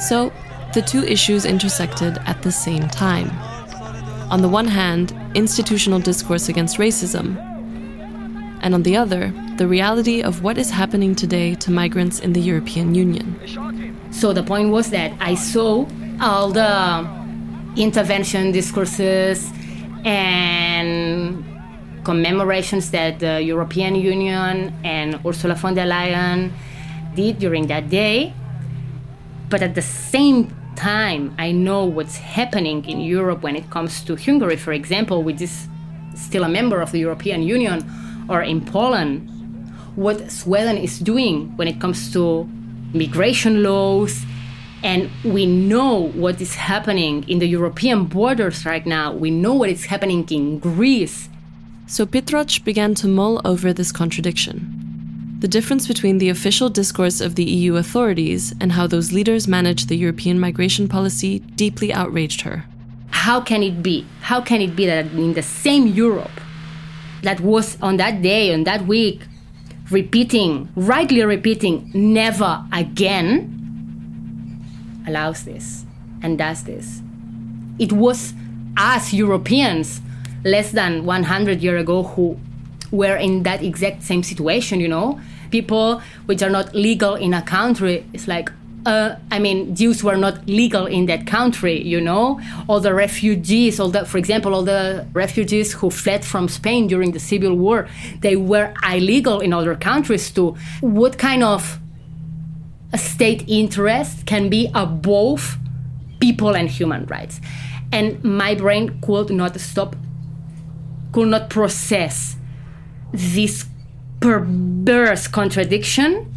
So, 0.08 0.32
the 0.72 0.82
two 0.82 1.04
issues 1.04 1.44
intersected 1.44 2.18
at 2.26 2.42
the 2.42 2.50
same 2.50 2.88
time. 2.88 3.30
On 4.32 4.42
the 4.42 4.48
one 4.48 4.66
hand, 4.66 5.14
institutional 5.36 6.00
discourse 6.00 6.48
against 6.48 6.78
racism, 6.78 7.36
and 8.62 8.74
on 8.74 8.82
the 8.82 8.96
other, 8.96 9.32
the 9.58 9.68
reality 9.68 10.22
of 10.22 10.42
what 10.42 10.58
is 10.58 10.70
happening 10.70 11.14
today 11.14 11.54
to 11.56 11.70
migrants 11.70 12.18
in 12.18 12.32
the 12.32 12.40
European 12.40 12.96
Union. 12.96 13.38
So 14.10 14.32
the 14.32 14.42
point 14.42 14.70
was 14.70 14.90
that 14.90 15.12
I 15.20 15.36
saw 15.36 15.86
all 16.20 16.50
the 16.50 17.23
intervention 17.76 18.52
discourses 18.52 19.50
and 20.04 21.44
commemorations 22.04 22.90
that 22.90 23.18
the 23.18 23.42
European 23.42 23.94
Union 23.94 24.72
and 24.84 25.18
Ursula 25.26 25.54
von 25.54 25.74
der 25.74 25.86
Leyen 25.86 26.52
did 27.14 27.38
during 27.38 27.66
that 27.68 27.88
day. 27.88 28.32
But 29.48 29.62
at 29.62 29.74
the 29.74 29.82
same 29.82 30.54
time 30.76 31.34
I 31.38 31.52
know 31.52 31.84
what's 31.84 32.16
happening 32.16 32.84
in 32.84 33.00
Europe 33.00 33.42
when 33.42 33.56
it 33.56 33.70
comes 33.70 34.02
to 34.04 34.16
Hungary, 34.16 34.56
for 34.56 34.72
example, 34.72 35.22
which 35.22 35.40
is 35.40 35.68
still 36.14 36.44
a 36.44 36.48
member 36.48 36.80
of 36.80 36.92
the 36.92 36.98
European 36.98 37.42
Union, 37.42 37.84
or 38.28 38.42
in 38.42 38.64
Poland, 38.64 39.28
what 39.96 40.30
Sweden 40.30 40.76
is 40.76 40.98
doing 40.98 41.56
when 41.56 41.68
it 41.68 41.80
comes 41.80 42.12
to 42.12 42.48
migration 42.92 43.62
laws. 43.62 44.24
And 44.84 45.10
we 45.24 45.46
know 45.46 46.10
what 46.10 46.40
is 46.40 46.54
happening 46.54 47.28
in 47.28 47.40
the 47.40 47.46
European 47.46 48.04
borders 48.04 48.64
right 48.64 48.86
now. 48.86 49.12
We 49.12 49.30
know 49.30 49.54
what 49.54 49.70
is 49.70 49.86
happening 49.86 50.28
in 50.30 50.60
Greece. 50.60 51.28
So 51.86 52.06
Pit-Roig 52.06 52.62
began 52.64 52.94
to 52.96 53.08
mull 53.08 53.40
over 53.44 53.72
this 53.72 53.90
contradiction 53.90 54.84
the 55.44 55.48
difference 55.48 55.86
between 55.86 56.16
the 56.16 56.30
official 56.30 56.70
discourse 56.70 57.20
of 57.20 57.34
the 57.34 57.44
EU 57.44 57.76
authorities 57.76 58.54
and 58.62 58.72
how 58.72 58.86
those 58.86 59.12
leaders 59.12 59.46
manage 59.46 59.84
the 59.84 59.94
European 59.94 60.40
migration 60.40 60.88
policy 60.88 61.40
deeply 61.40 61.92
outraged 61.92 62.40
her. 62.40 62.64
How 63.10 63.42
can 63.42 63.62
it 63.62 63.82
be? 63.82 64.06
How 64.22 64.40
can 64.40 64.62
it 64.62 64.74
be 64.74 64.86
that 64.86 65.04
in 65.12 65.34
the 65.34 65.42
same 65.42 65.86
Europe 65.88 66.40
that 67.20 67.40
was 67.40 67.76
on 67.82 67.98
that 67.98 68.22
day, 68.22 68.54
on 68.54 68.64
that 68.64 68.86
week, 68.86 69.20
repeating, 69.90 70.70
rightly 70.76 71.22
repeating, 71.22 71.90
never 71.92 72.64
again, 72.72 73.53
allows 75.06 75.44
this 75.44 75.84
and 76.22 76.38
does 76.38 76.64
this? 76.64 77.02
It 77.78 77.92
was 77.92 78.34
us 78.76 79.12
Europeans 79.12 80.00
less 80.44 80.72
than 80.72 81.04
100 81.04 81.62
years 81.62 81.82
ago 81.82 82.02
who 82.02 82.38
were 82.90 83.16
in 83.16 83.42
that 83.44 83.62
exact 83.62 84.02
same 84.02 84.22
situation, 84.22 84.80
you 84.80 84.88
know? 84.88 85.20
people 85.54 86.02
which 86.26 86.42
are 86.42 86.50
not 86.50 86.74
legal 86.74 87.14
in 87.14 87.32
a 87.32 87.40
country. 87.42 88.04
It's 88.12 88.26
like, 88.26 88.50
uh, 88.86 89.14
I 89.30 89.38
mean, 89.38 89.58
Jews 89.76 90.02
were 90.02 90.16
not 90.16 90.36
legal 90.48 90.86
in 90.86 91.06
that 91.06 91.28
country, 91.28 91.80
you 91.80 92.00
know? 92.00 92.40
All 92.66 92.80
the 92.80 92.92
refugees, 92.92 93.78
all 93.78 93.90
the, 93.96 94.04
for 94.04 94.18
example, 94.18 94.52
all 94.52 94.64
the 94.64 95.06
refugees 95.12 95.72
who 95.72 95.90
fled 95.90 96.24
from 96.24 96.48
Spain 96.48 96.88
during 96.88 97.12
the 97.12 97.20
Civil 97.20 97.54
War, 97.54 97.88
they 98.20 98.34
were 98.34 98.74
illegal 98.82 99.38
in 99.40 99.52
other 99.52 99.76
countries 99.76 100.24
too. 100.36 100.56
What 100.80 101.18
kind 101.18 101.44
of 101.44 101.78
state 102.96 103.44
interest 103.48 104.26
can 104.26 104.48
be 104.48 104.70
above 104.74 105.58
people 106.20 106.56
and 106.56 106.68
human 106.68 107.06
rights? 107.06 107.40
And 107.92 108.22
my 108.24 108.54
brain 108.54 108.98
could 109.00 109.30
not 109.30 109.58
stop, 109.60 109.96
could 111.12 111.28
not 111.28 111.50
process 111.50 112.36
this 113.12 113.66
perverse 114.20 115.28
contradiction. 115.28 116.32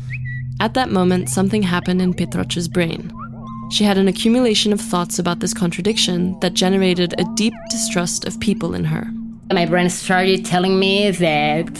At 0.60 0.74
that 0.74 0.92
moment, 0.92 1.30
something 1.30 1.64
happened 1.64 2.02
in 2.02 2.14
Pit-Roig's 2.14 2.68
brain. 2.68 3.12
She 3.70 3.84
had 3.84 3.98
an 3.98 4.08
accumulation 4.08 4.72
of 4.72 4.80
thoughts 4.80 5.20
about 5.20 5.40
this 5.40 5.54
contradiction 5.54 6.40
that 6.40 6.54
generated 6.54 7.14
a 7.20 7.26
deep 7.36 7.54
distrust 7.70 8.26
of 8.26 8.40
people 8.40 8.74
in 8.74 8.84
her. 8.86 9.08
My 9.52 9.66
brain 9.66 9.90
started 9.90 10.46
telling 10.46 10.80
me 10.80 11.12
that 11.12 11.74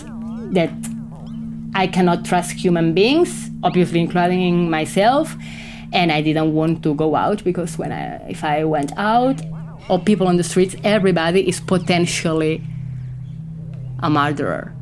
that 0.54 0.72
I 1.78 1.86
cannot 1.86 2.26
trust 2.26 2.54
human 2.54 2.96
beings, 2.96 3.52
obviously 3.62 4.00
including 4.00 4.68
myself, 4.68 5.36
and 5.94 6.12
I 6.12 6.22
didn't 6.24 6.56
want 6.56 6.82
to 6.82 6.96
go 6.96 7.16
out 7.16 7.44
because 7.44 7.78
when 7.78 7.92
I 7.92 8.16
if 8.28 8.44
I 8.44 8.64
went 8.64 8.92
out 8.98 9.40
or 9.88 10.00
people 10.00 10.28
on 10.28 10.38
the 10.38 10.44
streets, 10.44 10.76
everybody 10.84 11.48
is 11.48 11.60
potentially 11.60 12.64
a 14.02 14.10
murderer. 14.10 14.74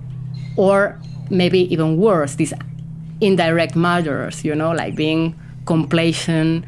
Or 0.55 0.97
maybe 1.29 1.71
even 1.73 1.97
worse, 1.97 2.35
these 2.35 2.53
indirect 3.19 3.75
murderers, 3.75 4.45
you 4.45 4.55
know, 4.55 4.71
like 4.71 4.95
being 4.95 5.37
complacent, 5.65 6.63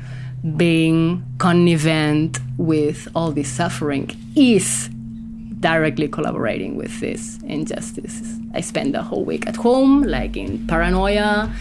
being 0.58 1.24
connivent 1.38 2.40
with 2.58 3.08
all 3.16 3.32
this 3.32 3.48
suffering, 3.48 4.12
is 4.36 4.90
directly 5.60 6.08
collaborating 6.08 6.76
with 6.76 7.00
this 7.00 7.40
injustice. 7.44 8.38
I 8.54 8.62
spent 8.62 8.94
the 8.94 9.02
whole 9.02 9.26
week 9.26 9.48
at 9.48 9.56
home, 9.56 10.04
like 10.04 10.38
in 10.38 10.68
paranoia 10.68 11.54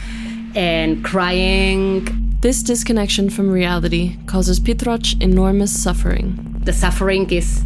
and 0.55 1.05
crying. 1.05 2.07
This 2.41 2.63
disconnection 2.63 3.31
from 3.31 3.51
reality 3.51 4.17
causes 4.27 4.61
Pit-Roig 4.61 5.21
enormous 5.23 5.83
suffering. 5.83 6.61
The 6.65 6.73
suffering 6.73 7.31
is, 7.31 7.65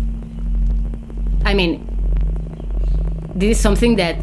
I 1.45 1.55
mean, 1.55 1.87
this 3.35 3.57
is 3.57 3.63
something 3.63 3.97
that 3.97 4.17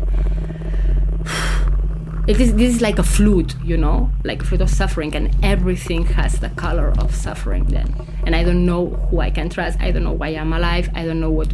it 2.28 2.40
is 2.40 2.54
this 2.56 2.76
is 2.76 2.82
like 2.82 3.00
a 3.00 3.04
flute 3.04 3.56
you 3.64 3.78
know 3.78 4.12
like 4.24 4.42
a 4.42 4.46
flute 4.46 4.62
of 4.62 4.70
suffering 4.70 5.16
and 5.16 5.36
everything 5.44 6.06
has 6.06 6.40
the 6.40 6.50
color 6.52 6.94
of 7.00 7.16
suffering 7.16 7.66
then 7.66 7.94
and 8.26 8.36
i 8.36 8.44
don't 8.44 8.66
know 8.66 8.88
who 9.10 9.20
i 9.20 9.30
can 9.30 9.50
trust 9.50 9.80
i 9.80 9.92
don't 9.92 10.04
know 10.04 10.12
why 10.12 10.30
i'm 10.30 10.52
alive 10.52 10.90
i 10.94 11.06
don't 11.06 11.20
know 11.20 11.32
what 11.32 11.54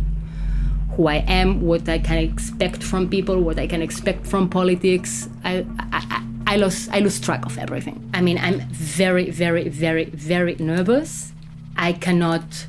who 0.96 1.08
i 1.08 1.18
am 1.28 1.62
what 1.62 1.88
i 1.90 1.98
can 1.98 2.18
expect 2.18 2.84
from 2.84 3.10
people 3.10 3.40
what 3.42 3.60
i 3.60 3.68
can 3.68 3.82
expect 3.82 4.26
from 4.26 4.50
politics. 4.50 5.30
I 5.44 5.66
i, 5.92 6.24
I, 6.48 6.58
lose 6.58 6.90
i 6.90 7.00
lose 7.00 7.20
track 7.20 7.46
of 7.46 7.58
everything. 7.58 8.10
I 8.14 8.22
mean 8.22 8.38
i'm 8.38 8.60
very 8.72 9.30
very 9.30 9.70
very 9.70 10.06
very 10.06 10.56
nervous. 10.56 11.32
I 11.76 11.94
cannot 11.94 12.68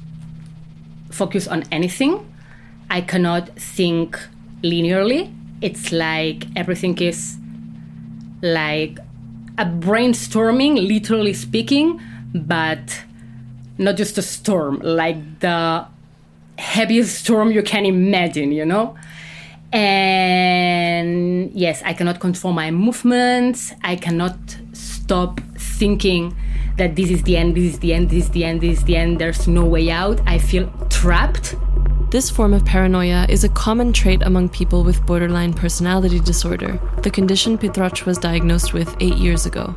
focus 1.11 1.47
on 1.47 1.64
anything. 1.71 2.26
I 2.90 3.00
cannot 3.00 3.49
think 3.57 4.19
linearly. 4.62 5.33
It's 5.61 5.93
like 5.93 6.47
everything 6.57 6.99
is 6.99 7.37
like 8.43 8.99
a 9.57 9.64
brainstorming, 9.64 10.87
literally 10.88 11.33
speaking, 11.33 12.00
but 12.35 13.04
not 13.78 13.97
just 13.97 14.19
a 14.19 14.23
storm, 14.23 14.81
like 14.83 15.40
the 15.40 15.87
heaviest 16.58 17.18
storm 17.18 17.50
you 17.50 17.62
can 17.62 17.84
imagine, 17.84 18.52
you 18.52 18.64
know? 18.64 18.96
And 19.73 21.50
yes, 21.52 21.82
I 21.84 21.94
cannot 21.94 22.20
control 22.20 22.52
my 22.52 22.70
movements. 22.70 23.73
I 23.82 23.96
cannot 23.96 24.37
stop 24.73 25.40
thinking 25.58 26.37
that 26.76 26.96
this 26.96 27.11
is 27.11 27.23
the 27.25 27.37
end, 27.37 27.56
this 27.56 27.75
is 27.75 27.78
the 27.80 27.92
end, 27.92 28.11
this 28.11 28.25
is 28.25 28.30
the 28.30 28.44
end, 28.44 28.61
this 28.61 28.78
is 28.78 28.84
the 28.84 28.96
end, 28.96 29.20
there's 29.20 29.49
no 29.49 29.64
way 29.64 29.90
out. 29.90 30.20
I 30.26 30.38
feel 30.38 30.70
trapped. 30.90 31.56
This 32.11 32.30
form 32.30 32.54
of 32.54 32.64
paranoia 32.64 33.26
is 33.28 33.42
a 33.42 33.49
common 33.49 33.92
trait 33.92 34.23
among 34.23 34.49
people 34.50 34.84
with 34.84 35.04
borderline 35.04 35.52
personality 35.52 36.20
disorder, 36.20 36.78
the 37.02 37.11
condition 37.11 37.58
Pit-Roig 37.58 38.06
was 38.06 38.18
diagnosed 38.18 38.73
with 38.73 38.94
eight 39.00 39.16
years 39.16 39.46
ago. 39.46 39.75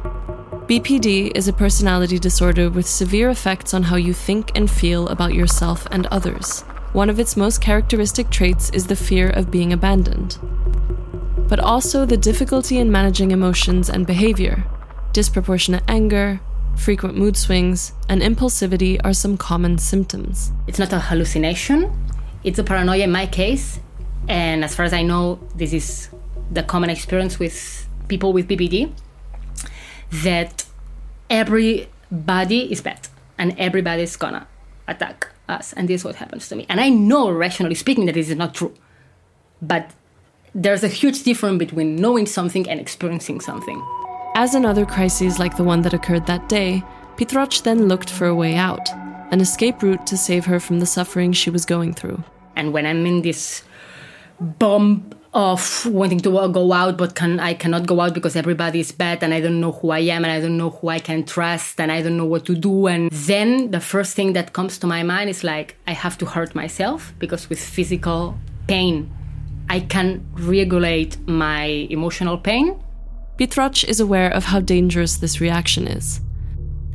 BPD 0.68 1.32
is 1.34 1.48
a 1.48 1.54
personality 1.54 2.20
disorder 2.20 2.70
with 2.70 2.86
severe 2.86 3.30
effects 3.30 3.74
on 3.74 3.84
how 3.84 3.96
you 3.96 4.12
think 4.14 4.52
and 4.54 4.70
feel 4.70 5.08
about 5.08 5.34
yourself 5.34 5.88
and 5.92 6.06
others. 6.08 6.64
One 6.92 7.10
of 7.10 7.22
its 7.22 7.38
most 7.38 7.62
characteristic 7.62 8.30
traits 8.30 8.70
is 8.72 8.86
the 8.86 8.98
fear 8.98 9.30
of 9.30 9.50
being 9.50 9.72
abandoned. 9.72 10.38
But 11.48 11.62
also 11.62 12.06
the 12.06 12.18
difficulty 12.18 12.80
in 12.80 12.92
managing 12.92 13.32
emotions 13.32 13.90
and 13.90 14.06
behavior. 14.06 14.66
Disproportionate 15.14 15.86
anger, 15.88 16.42
frequent 16.76 17.16
mood 17.16 17.38
swings, 17.38 17.94
and 18.10 18.22
impulsivity 18.22 19.00
are 19.06 19.14
some 19.14 19.38
common 19.38 19.78
symptoms. 19.78 20.52
It's 20.68 20.80
not 20.80 20.92
a 20.92 21.00
hallucination, 21.00 21.90
it's 22.44 22.60
a 22.60 22.64
paranoia 22.66 23.06
in 23.06 23.12
my 23.14 23.26
case. 23.26 23.80
And 24.28 24.66
as 24.66 24.76
far 24.76 24.84
as 24.84 24.92
I 24.92 25.04
know, 25.04 25.40
this 25.56 25.72
is 25.72 26.10
the 26.52 26.64
common 26.64 26.90
experience 26.90 27.40
with 27.40 27.88
people 28.10 28.34
with 28.34 28.50
BPD 28.50 28.92
that 30.12 30.66
everybody 31.30 32.72
is 32.72 32.82
bad 32.82 33.08
and 33.38 33.56
everybody's 33.58 34.16
gonna 34.16 34.48
attack 34.88 35.30
us. 35.50 35.74
And 35.74 35.88
this 35.88 36.02
is 36.02 36.06
what 36.06 36.16
happens 36.16 36.48
to 36.50 36.56
me. 36.56 36.66
And 36.70 36.80
I 36.80 36.90
know, 36.90 37.30
rationally 37.30 37.76
speaking, 37.76 38.06
that 38.06 38.14
this 38.14 38.30
is 38.30 38.36
not 38.36 38.54
true. 38.54 38.74
But 39.62 39.92
there's 40.54 40.84
a 40.84 40.88
huge 40.88 41.24
difference 41.24 41.60
between 41.60 41.96
knowing 41.98 42.26
something 42.26 42.70
and 42.70 42.80
experiencing 42.80 43.42
something. 43.42 43.84
As 44.36 44.56
in 44.56 44.66
other 44.66 44.86
crises 44.86 45.40
like 45.40 45.58
the 45.58 45.64
one 45.64 45.82
that 45.82 45.94
occurred 45.94 46.26
that 46.28 46.48
day, 46.48 46.84
Pit-Roig 47.18 47.64
then 47.64 47.88
looked 47.88 48.10
for 48.10 48.28
a 48.28 48.36
way 48.36 48.56
out, 48.56 48.90
an 49.32 49.42
escape 49.42 49.82
route 49.82 50.06
to 50.08 50.18
save 50.18 50.46
her 50.46 50.60
from 50.60 50.80
the 50.80 50.86
suffering 50.86 51.34
she 51.34 51.50
was 51.50 51.66
going 51.66 51.94
through. 51.94 52.24
And 52.56 52.74
when 52.74 52.86
I'm 52.86 53.06
in 53.06 53.24
this 53.24 53.64
bomb 54.40 55.10
of 55.38 55.86
wanting 55.86 56.20
to 56.20 56.32
go 56.32 56.74
out, 56.74 56.98
but 56.98 57.14
can 57.14 57.40
I 57.40 57.54
cannot 57.54 57.86
go 57.86 58.02
out 58.02 58.16
because 58.16 58.36
everybody 58.36 58.80
is 58.80 58.92
bad 58.92 59.22
and 59.22 59.36
I 59.36 59.40
don't 59.40 59.62
know 59.62 59.72
who 59.72 59.92
I 59.92 60.00
am 60.00 60.26
and 60.26 60.32
I 60.32 60.42
don't 60.42 60.58
know 60.58 60.72
who 60.72 60.90
I 60.90 60.98
can 60.98 61.26
trust 61.26 61.80
and 61.80 61.92
I 61.92 62.02
don't 62.02 62.18
know 62.18 62.26
what 62.26 62.44
to 62.46 62.56
do. 62.56 62.88
And 62.88 63.12
then 63.12 63.70
the 63.70 63.80
first 63.80 64.16
thing 64.16 64.34
that 64.34 64.54
comes 64.54 64.80
to 64.80 64.88
my 64.88 65.04
mind 65.04 65.30
is 65.30 65.44
like 65.44 65.76
I 65.86 65.94
have 65.94 66.18
to 66.18 66.26
hurt 66.26 66.56
myself 66.56 67.14
because 67.20 67.50
with 67.52 67.60
physical 67.60 68.36
pain, 68.68 69.12
I 69.70 69.82
can 69.82 70.26
regulate 70.34 71.20
my 71.28 71.66
emotional 71.92 72.40
pain. 72.40 72.84
Pit-Roig 73.38 73.84
is 73.88 74.00
aware 74.00 74.32
of 74.32 74.46
how 74.46 74.60
dangerous 74.60 75.18
this 75.18 75.40
reaction 75.40 75.88
is. 75.88 76.20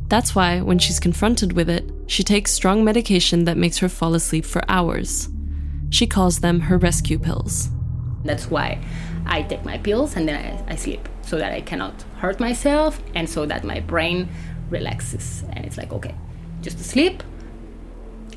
That's 0.09 0.35
why, 0.35 0.59
when 0.59 0.79
she's 0.79 0.99
confronted 0.99 1.53
with 1.53 1.69
it, 1.69 1.89
she 2.07 2.23
takes 2.23 2.51
strong 2.51 2.83
medication 2.83 3.45
that 3.45 3.55
makes 3.55 3.77
her 3.77 3.87
fall 3.87 4.13
asleep 4.15 4.43
for 4.43 4.61
hours. 4.67 5.29
She 5.91 6.05
calls 6.05 6.39
them 6.39 6.59
her 6.59 6.77
rescue 6.77 7.17
pills. 7.17 7.69
That's 8.23 8.49
why 8.49 8.79
I 9.25 9.43
take 9.43 9.63
my 9.65 9.77
pills 9.77 10.15
and 10.15 10.27
then 10.27 10.35
I, 10.35 10.73
I, 10.73 10.75
sleep 10.75 11.07
so 11.21 11.37
that 11.37 11.51
I 11.51 11.61
cannot 11.61 11.93
hurt 12.17 12.39
myself 12.39 13.01
and 13.15 13.29
so 13.29 13.45
that 13.45 13.63
my 13.63 13.79
brain 13.79 14.29
relaxes. 14.69 15.43
And 15.51 15.65
it's 15.65 15.77
like, 15.77 15.91
okay, 15.91 16.15
just 16.61 16.79
sleep 16.79 17.23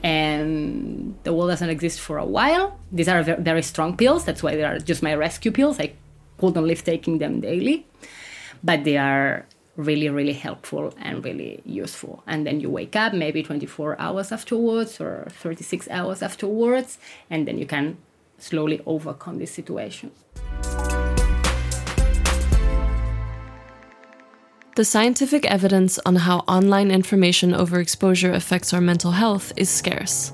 and 0.02 1.16
the 1.25 1.33
world 1.33 1.50
doesn't 1.50 1.69
exist 1.69 2.00
for 2.00 2.19
a 2.19 2.25
while. 2.25 2.78
These 2.93 3.09
are 3.09 3.23
very 3.23 3.62
strong 3.62 3.97
pills. 3.97 4.25
That's 4.25 4.43
why 4.43 4.55
they 4.57 4.64
are 4.64 4.78
just 4.78 5.02
my 5.02 5.14
rescue 5.14 5.50
pills. 5.50 5.81
I 5.81 5.93
couldn't 6.38 6.66
live 6.66 6.85
taking 6.85 7.19
them 7.19 7.40
daily, 7.40 7.87
but 8.63 8.84
they 8.84 8.99
are 8.99 9.47
really, 9.76 10.08
really 10.08 10.32
helpful 10.32 10.95
and 10.99 11.25
really 11.25 11.61
useful. 11.65 12.23
And 12.26 12.47
then 12.47 12.61
you 12.61 12.71
wake 12.71 12.97
up 12.97 13.13
maybe 13.13 13.43
24 13.43 14.00
hours 14.00 14.32
afterwards 14.32 15.00
or 15.00 15.26
36 15.30 15.89
hours 15.91 16.23
afterwards, 16.23 16.99
and 17.30 17.47
then 17.47 17.58
you 17.58 17.67
can 17.67 17.99
slowly 18.39 18.81
overcome 18.87 19.39
this 19.39 19.51
situation. 19.51 20.11
The 24.77 24.85
scientific 24.85 25.47
evidence 25.47 25.99
on 26.05 26.17
how 26.17 26.41
online 26.41 26.91
information 26.91 27.53
overexposure 27.53 28.35
affects 28.35 28.75
our 28.75 28.81
mental 28.83 29.13
health 29.13 29.51
is 29.57 29.71
scarce. 29.71 30.33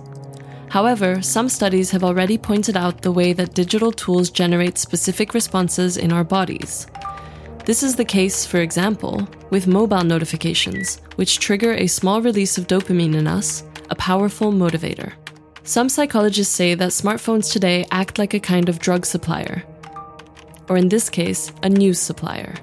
However, 0.69 1.23
some 1.23 1.49
studies 1.49 1.93
have 1.93 2.03
already 2.03 2.37
pointed 2.39 2.77
out 2.77 3.03
the 3.03 3.13
way 3.13 3.33
that 3.35 3.55
digital 3.55 3.93
tools 3.93 4.31
generate 4.31 4.79
specific 4.79 5.33
responses 5.33 5.97
in 5.97 6.11
our 6.11 6.25
bodies. 6.25 6.89
This 7.67 7.85
is 7.85 7.95
the 7.95 8.05
case, 8.05 8.45
for 8.45 8.59
example, 8.59 9.29
with 9.51 9.69
mobile 9.69 10.03
notifications, 10.03 11.01
which 11.15 11.39
trigger 11.39 11.75
a 11.75 11.87
small 11.87 12.21
release 12.21 12.59
of 12.59 12.67
dopamine 12.67 13.15
in 13.15 13.29
us, 13.29 13.63
a 13.91 13.95
powerful 13.95 14.51
motivator. 14.51 15.13
Some 15.65 15.89
psychologists 15.89 16.55
say 16.55 16.75
that 16.75 16.91
smartphones 16.91 17.53
today 17.53 17.87
act 17.93 18.19
like 18.19 18.35
a 18.35 18.41
kind 18.41 18.69
of 18.69 18.81
drug 18.81 19.07
supplier, 19.07 19.63
or 20.69 20.77
in 20.77 20.89
this 20.89 21.09
case, 21.09 21.53
a 21.63 21.69
news 21.69 22.01
supplier. 22.01 22.57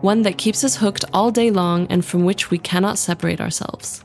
One 0.00 0.22
that 0.22 0.38
keeps 0.38 0.62
us 0.62 0.76
hooked 0.76 1.04
all 1.12 1.32
day 1.32 1.50
long 1.50 1.88
and 1.90 2.04
from 2.04 2.24
which 2.24 2.52
we 2.52 2.58
cannot 2.58 2.98
separate 2.98 3.40
ourselves. 3.40 4.04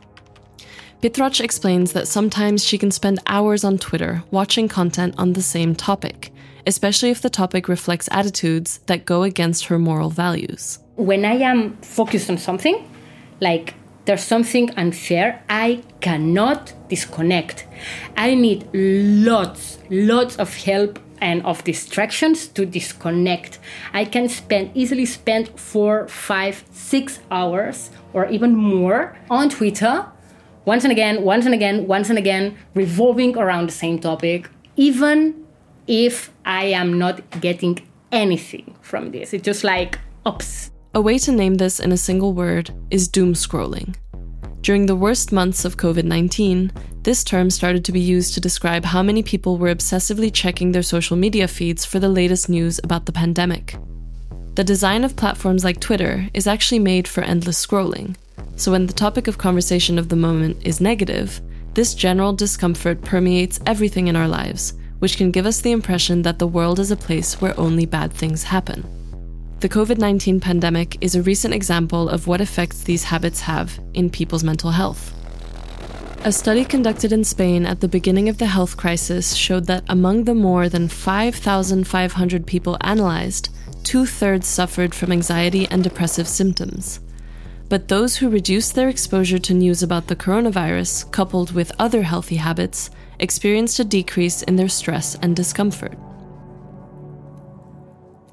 Pit-Roig 1.02 1.39
explains 1.39 1.93
that 1.93 2.08
sometimes 2.08 2.65
she 2.65 2.80
can 2.80 2.89
spend 2.89 3.19
hours 3.28 3.63
on 3.63 3.78
Twitter 3.78 4.24
watching 4.32 4.67
content 4.67 5.13
on 5.19 5.34
the 5.34 5.43
same 5.43 5.76
topic, 5.76 6.34
especially 6.65 7.12
if 7.12 7.22
the 7.22 7.30
topic 7.30 7.67
reflects 7.67 8.10
attitudes 8.12 8.80
that 8.88 9.06
go 9.06 9.22
against 9.22 9.65
her 9.65 9.78
moral 9.78 10.10
values. 10.10 10.80
When 10.95 11.26
I 11.26 11.36
am 11.36 11.78
focused 11.78 12.30
on 12.30 12.39
something, 12.39 12.89
like 13.39 13.76
there's 14.10 14.24
something 14.24 14.72
unfair, 14.72 15.43
I 15.48 15.84
cannot 16.02 16.74
disconnect. 16.89 17.67
I 18.17 18.34
need 18.34 18.67
lots, 18.74 19.78
lots 19.91 20.36
of 20.38 20.56
help 20.56 20.98
and 21.22 21.45
of 21.45 21.63
distractions 21.63 22.48
to 22.48 22.65
disconnect. 22.65 23.60
I 23.93 24.06
can 24.06 24.28
spend 24.28 24.72
easily 24.74 25.06
spend 25.06 25.50
four, 25.50 26.08
five, 26.08 26.63
six 26.72 27.19
hours 27.30 27.91
or 28.12 28.26
even 28.30 28.56
more 28.56 29.15
on 29.30 29.48
Twitter, 29.52 30.08
once 30.65 30.84
and 30.84 30.91
again, 30.91 31.22
once 31.22 31.45
and 31.45 31.54
again, 31.54 31.86
once 31.86 32.10
and 32.10 32.17
again, 32.17 32.58
revolving 32.74 33.38
around 33.38 33.69
the 33.69 33.74
same 33.74 34.00
topic, 34.00 34.50
even 34.76 35.45
if 35.86 36.32
I 36.45 36.63
am 36.65 36.98
not 36.98 37.41
getting 37.41 37.78
anything 38.12 38.74
from 38.82 39.12
this. 39.12 39.36
It's 39.36 39.45
just 39.45 39.63
like, 39.63 40.00
oops, 40.28 40.72
a 40.95 41.02
way 41.02 41.19
to 41.19 41.32
name 41.32 41.56
this 41.56 41.80
in 41.80 41.91
a 41.91 41.97
single 41.97 42.34
word 42.34 42.71
is 42.89 43.08
doom 43.08 43.34
scrolling. 43.34 43.95
During 44.62 44.88
the 44.88 44.95
worst 44.95 45.32
months 45.32 45.63
of 45.63 45.78
COVID 45.78 46.04
19, 46.04 46.71
this 47.04 47.23
term 47.23 47.49
started 47.49 47.86
to 47.86 47.91
be 47.91 47.99
used 47.99 48.34
to 48.34 48.41
describe 48.41 48.84
how 48.84 49.04
many 49.04 49.21
people 49.21 49.58
were 49.58 49.73
obsessively 49.73 50.34
checking 50.34 50.71
their 50.71 50.84
social 50.84 51.15
media 51.15 51.47
feeds 51.47 51.86
for 51.86 51.99
the 51.99 52.10
latest 52.10 52.49
news 52.49 52.80
about 52.84 53.06
the 53.06 53.12
pandemic. 53.12 53.75
The 54.56 54.63
design 54.63 55.04
of 55.04 55.15
platforms 55.15 55.63
like 55.63 55.80
Twitter 55.80 56.28
is 56.34 56.47
actually 56.47 56.80
made 56.80 57.08
for 57.08 57.21
endless 57.21 57.63
scrolling, 57.63 58.15
so 58.56 58.71
when 58.71 58.88
the 58.88 58.93
topic 58.93 59.28
of 59.28 59.38
conversation 59.38 59.99
of 59.99 60.10
the 60.10 60.15
moment 60.15 60.58
is 60.65 60.82
negative, 60.82 61.39
this 61.75 61.93
general 61.93 62.34
discomfort 62.34 63.02
permeates 63.04 63.60
everything 63.67 64.08
in 64.08 64.15
our 64.15 64.28
lives, 64.28 64.73
which 64.97 65.17
can 65.17 65.32
give 65.32 65.45
us 65.45 65.62
the 65.62 65.71
impression 65.71 66.23
that 66.23 66.39
the 66.39 66.47
world 66.47 66.80
is 66.80 66.89
a 66.89 66.97
place 66.97 67.39
where 67.39 67.58
only 67.60 67.86
bad 67.86 68.12
things 68.12 68.43
happen. 68.43 68.99
The 69.60 69.67
COVID 69.67 69.98
19 69.98 70.39
pandemic 70.39 70.98
is 71.02 71.15
a 71.15 71.22
recent 71.22 71.54
example 71.54 72.08
of 72.08 72.28
what 72.28 72.39
effects 72.39 72.84
these 72.84 73.04
habits 73.04 73.41
have 73.41 73.78
in 73.93 74.10
people's 74.10 74.41
mental 74.41 74.72
health. 74.72 75.13
A 76.24 76.32
study 76.32 76.63
conducted 76.63 77.12
in 77.12 77.26
Spain 77.26 77.65
at 77.65 77.82
the 77.82 77.89
beginning 77.89 78.30
of 78.30 78.38
the 78.38 78.45
health 78.45 78.78
crisis 78.78 79.36
showed 79.36 79.65
that 79.65 79.84
among 79.89 80.24
the 80.24 80.34
more 80.34 80.69
than 80.69 80.88
5,500 80.88 82.48
people 82.48 82.78
analyzed, 82.80 83.50
two 83.84 84.06
thirds 84.06 84.48
suffered 84.48 84.95
from 84.95 85.12
anxiety 85.12 85.67
and 85.69 85.84
depressive 85.84 86.30
symptoms. 86.30 87.02
But 87.67 87.89
those 87.89 88.15
who 88.15 88.30
reduced 88.30 88.76
their 88.76 88.88
exposure 88.88 89.39
to 89.39 89.54
news 89.54 89.84
about 89.84 90.08
the 90.08 90.15
coronavirus, 90.15 91.12
coupled 91.12 91.52
with 91.52 91.74
other 91.78 92.04
healthy 92.04 92.38
habits, 92.38 92.91
experienced 93.19 93.78
a 93.80 93.84
decrease 93.84 94.41
in 94.41 94.56
their 94.56 94.69
stress 94.69 95.15
and 95.15 95.36
discomfort. 95.36 95.98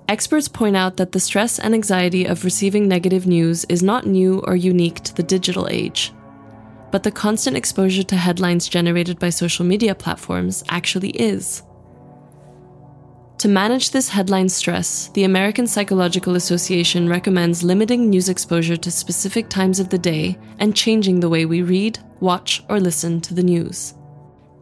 Experts 0.08 0.46
point 0.46 0.76
out 0.76 0.98
that 0.98 1.10
the 1.10 1.18
stress 1.18 1.58
and 1.58 1.74
anxiety 1.74 2.26
of 2.26 2.44
receiving 2.44 2.86
negative 2.86 3.26
news 3.26 3.64
is 3.68 3.82
not 3.82 4.06
new 4.06 4.40
or 4.46 4.54
unique 4.54 5.00
to 5.00 5.12
the 5.12 5.22
digital 5.22 5.66
age. 5.68 6.12
But 6.92 7.02
the 7.02 7.10
constant 7.10 7.56
exposure 7.56 8.04
to 8.04 8.16
headlines 8.16 8.68
generated 8.68 9.18
by 9.18 9.30
social 9.30 9.64
media 9.64 9.96
platforms 9.96 10.62
actually 10.68 11.10
is. 11.10 11.64
To 13.38 13.48
manage 13.48 13.90
this 13.90 14.08
headline 14.08 14.48
stress, 14.48 15.08
the 15.08 15.24
American 15.24 15.66
Psychological 15.66 16.36
Association 16.36 17.08
recommends 17.08 17.64
limiting 17.64 18.08
news 18.08 18.28
exposure 18.28 18.76
to 18.76 18.90
specific 18.92 19.48
times 19.48 19.80
of 19.80 19.88
the 19.88 19.98
day 19.98 20.38
and 20.60 20.74
changing 20.74 21.18
the 21.18 21.28
way 21.28 21.46
we 21.46 21.62
read, 21.62 21.98
watch, 22.20 22.62
or 22.68 22.78
listen 22.78 23.20
to 23.22 23.34
the 23.34 23.42
news. 23.42 23.94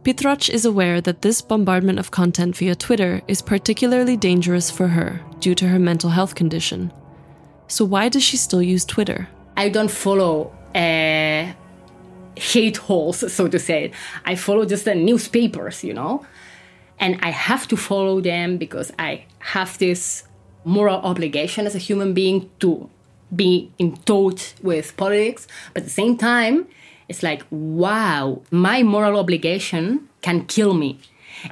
Pit-Roig 0.03 0.49
is 0.49 0.65
aware 0.65 1.01
that 1.01 1.21
this 1.21 1.41
bombardment 1.41 1.99
of 1.99 2.11
content 2.11 2.57
via 2.57 2.75
Twitter 2.75 3.21
is 3.27 3.41
particularly 3.41 4.17
dangerous 4.17 4.69
for 4.69 4.87
her 4.87 5.21
due 5.45 5.53
to 5.53 5.67
her 5.67 5.77
mental 5.77 6.09
health 6.09 6.33
condition. 6.33 6.91
So, 7.67 7.85
why 7.85 8.09
does 8.09 8.23
she 8.23 8.35
still 8.35 8.63
use 8.63 8.83
Twitter? 8.83 9.27
I 9.55 9.69
don't 9.69 9.93
follow 10.05 10.51
uh, 10.73 11.53
hate 12.51 12.77
holes, 12.77 13.17
so 13.37 13.47
to 13.47 13.59
say. 13.59 13.91
I 14.25 14.33
follow 14.35 14.65
just 14.65 14.85
the 14.85 14.95
newspapers, 14.95 15.83
you 15.83 15.93
know? 15.93 16.25
And 16.97 17.19
I 17.21 17.29
have 17.29 17.67
to 17.67 17.77
follow 17.77 18.21
them 18.21 18.57
because 18.57 18.91
I 18.97 19.25
have 19.53 19.77
this 19.77 20.23
moral 20.63 20.99
obligation 21.11 21.67
as 21.67 21.75
a 21.75 21.83
human 21.89 22.15
being 22.15 22.49
to 22.61 22.89
be 23.35 23.69
in 23.77 23.89
touch 24.09 24.55
with 24.63 24.97
politics. 24.97 25.47
But 25.73 25.81
at 25.81 25.85
the 25.89 25.97
same 26.01 26.17
time, 26.17 26.67
it's 27.07 27.21
like, 27.21 27.43
wow, 27.51 28.41
my 28.49 28.81
moral 28.81 29.19
obligation 29.19 30.09
can 30.23 30.45
kill 30.45 30.73
me. 30.73 30.97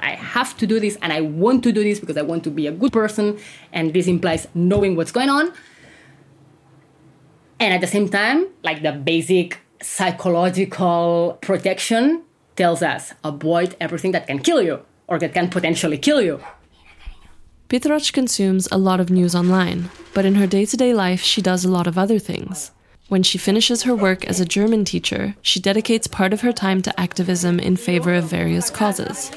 I 0.00 0.10
have 0.10 0.56
to 0.58 0.66
do 0.66 0.80
this 0.80 0.96
and 1.02 1.12
I 1.12 1.20
want 1.20 1.62
to 1.64 1.72
do 1.72 1.82
this 1.82 2.00
because 2.00 2.16
I 2.16 2.22
want 2.22 2.44
to 2.44 2.50
be 2.50 2.66
a 2.66 2.72
good 2.72 2.92
person. 2.92 3.38
And 3.72 3.92
this 3.92 4.06
implies 4.06 4.48
knowing 4.54 4.96
what's 4.96 5.12
going 5.12 5.30
on. 5.30 5.52
And 7.60 7.72
at 7.72 7.80
the 7.80 7.86
same 7.86 8.08
time, 8.08 8.46
like 8.62 8.82
the 8.82 8.92
basic 8.92 9.60
psychological 9.80 11.38
protection 11.40 12.22
tells 12.56 12.82
us 12.82 13.12
avoid 13.22 13.76
everything 13.80 14.12
that 14.12 14.26
can 14.26 14.38
kill 14.38 14.62
you 14.62 14.80
or 15.06 15.18
that 15.18 15.34
can 15.34 15.48
potentially 15.48 15.98
kill 15.98 16.20
you. 16.20 16.40
Pit-Roig 17.68 18.12
consumes 18.12 18.68
a 18.70 18.78
lot 18.78 19.00
of 19.00 19.10
news 19.10 19.34
online, 19.34 19.90
but 20.12 20.24
in 20.24 20.34
her 20.36 20.46
day 20.46 20.64
to 20.66 20.76
day 20.76 20.94
life, 20.94 21.22
she 21.22 21.42
does 21.42 21.64
a 21.64 21.70
lot 21.70 21.86
of 21.86 21.98
other 21.98 22.18
things. 22.18 22.70
When 23.08 23.22
she 23.22 23.36
finishes 23.36 23.82
her 23.82 23.94
work 23.94 24.24
as 24.26 24.40
a 24.40 24.44
German 24.44 24.84
teacher, 24.84 25.34
she 25.42 25.60
dedicates 25.60 26.06
part 26.06 26.32
of 26.32 26.40
her 26.40 26.52
time 26.52 26.82
to 26.82 27.00
activism 27.00 27.58
in 27.58 27.76
favor 27.76 28.14
of 28.14 28.24
various 28.24 28.70
causes. 28.70 29.30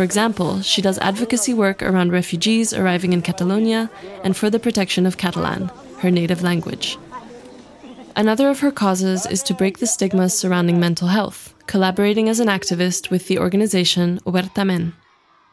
For 0.00 0.04
example, 0.04 0.62
she 0.62 0.80
does 0.80 0.98
advocacy 1.00 1.52
work 1.52 1.82
around 1.82 2.10
refugees 2.10 2.72
arriving 2.72 3.12
in 3.12 3.20
Catalonia 3.20 3.90
and 4.24 4.34
for 4.34 4.48
the 4.48 4.58
protection 4.58 5.04
of 5.04 5.18
Catalan, 5.18 5.70
her 5.98 6.10
native 6.10 6.42
language. 6.42 6.96
Another 8.16 8.48
of 8.48 8.60
her 8.60 8.70
causes 8.70 9.26
is 9.26 9.42
to 9.42 9.52
break 9.52 9.76
the 9.76 9.86
stigmas 9.86 10.32
surrounding 10.32 10.80
mental 10.80 11.08
health, 11.08 11.52
collaborating 11.66 12.30
as 12.30 12.40
an 12.40 12.48
activist 12.48 13.10
with 13.10 13.26
the 13.26 13.38
organization 13.38 14.18
Obertament. 14.24 14.94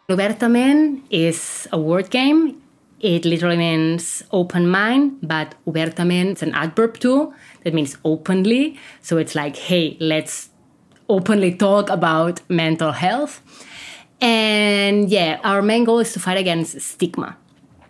Obertament 0.07 1.01
is 1.09 1.67
a 1.73 1.77
word 1.77 2.09
game. 2.09 2.61
It 3.01 3.25
literally 3.25 3.57
means 3.57 4.23
open 4.31 4.69
mind, 4.69 5.17
but 5.23 5.55
Obertament 5.67 6.37
is 6.37 6.43
an 6.43 6.53
adverb 6.53 6.99
too. 6.99 7.33
That 7.65 7.73
means 7.73 7.97
openly. 8.05 8.79
So 9.01 9.17
it's 9.17 9.35
like, 9.35 9.57
hey, 9.57 9.97
let's 9.99 10.51
openly 11.09 11.53
talk 11.53 11.89
about 11.89 12.39
mental 12.49 12.93
health. 12.93 13.41
And 14.19 15.09
yeah, 15.09 15.39
our 15.43 15.61
main 15.61 15.83
goal 15.83 15.99
is 15.99 16.13
to 16.13 16.19
fight 16.19 16.37
against 16.37 16.79
stigma. 16.81 17.37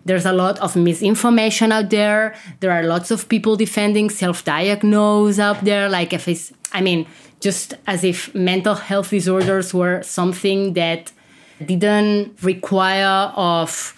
There's 0.04 0.26
a 0.26 0.32
lot 0.32 0.58
of 0.60 0.74
misinformation 0.74 1.70
out 1.72 1.90
there. 1.90 2.34
There 2.60 2.70
are 2.70 2.82
lots 2.82 3.10
of 3.10 3.28
people 3.28 3.56
defending 3.56 4.10
self-diagnose 4.10 5.38
out 5.38 5.64
there. 5.64 5.88
Like 5.88 6.12
if 6.12 6.28
it's, 6.28 6.52
I 6.72 6.80
mean, 6.80 7.06
just 7.40 7.74
as 7.86 8.04
if 8.04 8.34
mental 8.34 8.74
health 8.74 9.10
disorders 9.10 9.74
were 9.74 10.02
something 10.02 10.72
that 10.74 11.12
didn't 11.64 12.42
require 12.42 13.32
of 13.34 13.94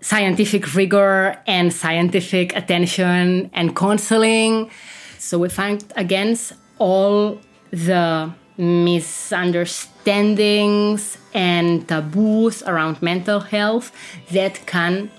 scientific 0.00 0.74
rigor 0.74 1.36
and 1.46 1.72
scientific 1.72 2.54
attention 2.54 3.50
and 3.54 3.74
counseling. 3.74 4.70
So 5.18 5.38
we 5.38 5.48
fight 5.48 5.82
against 5.96 6.52
all 6.78 7.40
the 7.70 8.30
misunderstandings 8.56 11.18
and 11.32 11.88
taboos 11.88 12.62
around 12.62 13.02
mental 13.02 13.40
health 13.40 13.90
that 14.30 14.64
can, 14.66 15.10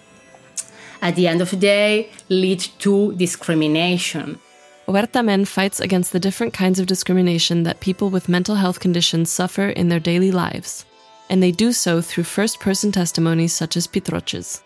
at 1.01 1.15
the 1.15 1.27
end 1.27 1.41
of 1.41 1.49
the 1.49 1.57
day, 1.57 2.09
lead 2.29 2.61
to 2.79 3.13
discrimination. 3.15 4.39
Obertament 4.87 5.47
fights 5.47 5.79
against 5.79 6.13
the 6.13 6.19
different 6.19 6.53
kinds 6.53 6.79
of 6.79 6.85
discrimination 6.85 7.63
that 7.63 7.79
people 7.79 8.11
with 8.11 8.29
mental 8.29 8.53
health 8.55 8.79
conditions 8.79 9.31
suffer 9.31 9.69
in 9.69 9.89
their 9.89 9.99
daily 9.99 10.31
lives, 10.31 10.85
and 11.29 11.41
they 11.41 11.51
do 11.51 11.73
so 11.73 12.01
through 12.01 12.23
first 12.23 12.59
person 12.59 12.91
testimonies 12.91 13.51
such 13.51 13.75
as 13.75 13.87
Pit-Roig's. 13.87 14.61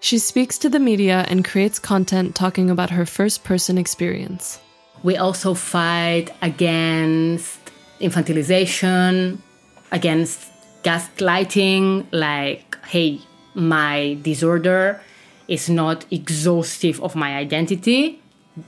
She 0.00 0.18
speaks 0.18 0.58
to 0.58 0.68
the 0.68 0.78
media 0.78 1.26
and 1.28 1.44
creates 1.44 1.78
content 1.78 2.34
talking 2.34 2.70
about 2.70 2.90
her 2.90 3.04
first 3.04 3.44
person 3.44 3.76
experience. 3.76 4.58
We 5.02 5.16
also 5.16 5.54
fight 5.54 6.30
against 6.40 7.57
infantilization, 8.00 9.38
against 9.90 10.50
gaslighting, 10.82 12.06
like, 12.12 12.76
hey, 12.86 13.20
my 13.54 14.18
disorder 14.22 15.00
is 15.48 15.68
not 15.68 16.04
exhaustive 16.10 17.02
of 17.02 17.16
my 17.16 17.36
identity. 17.36 18.20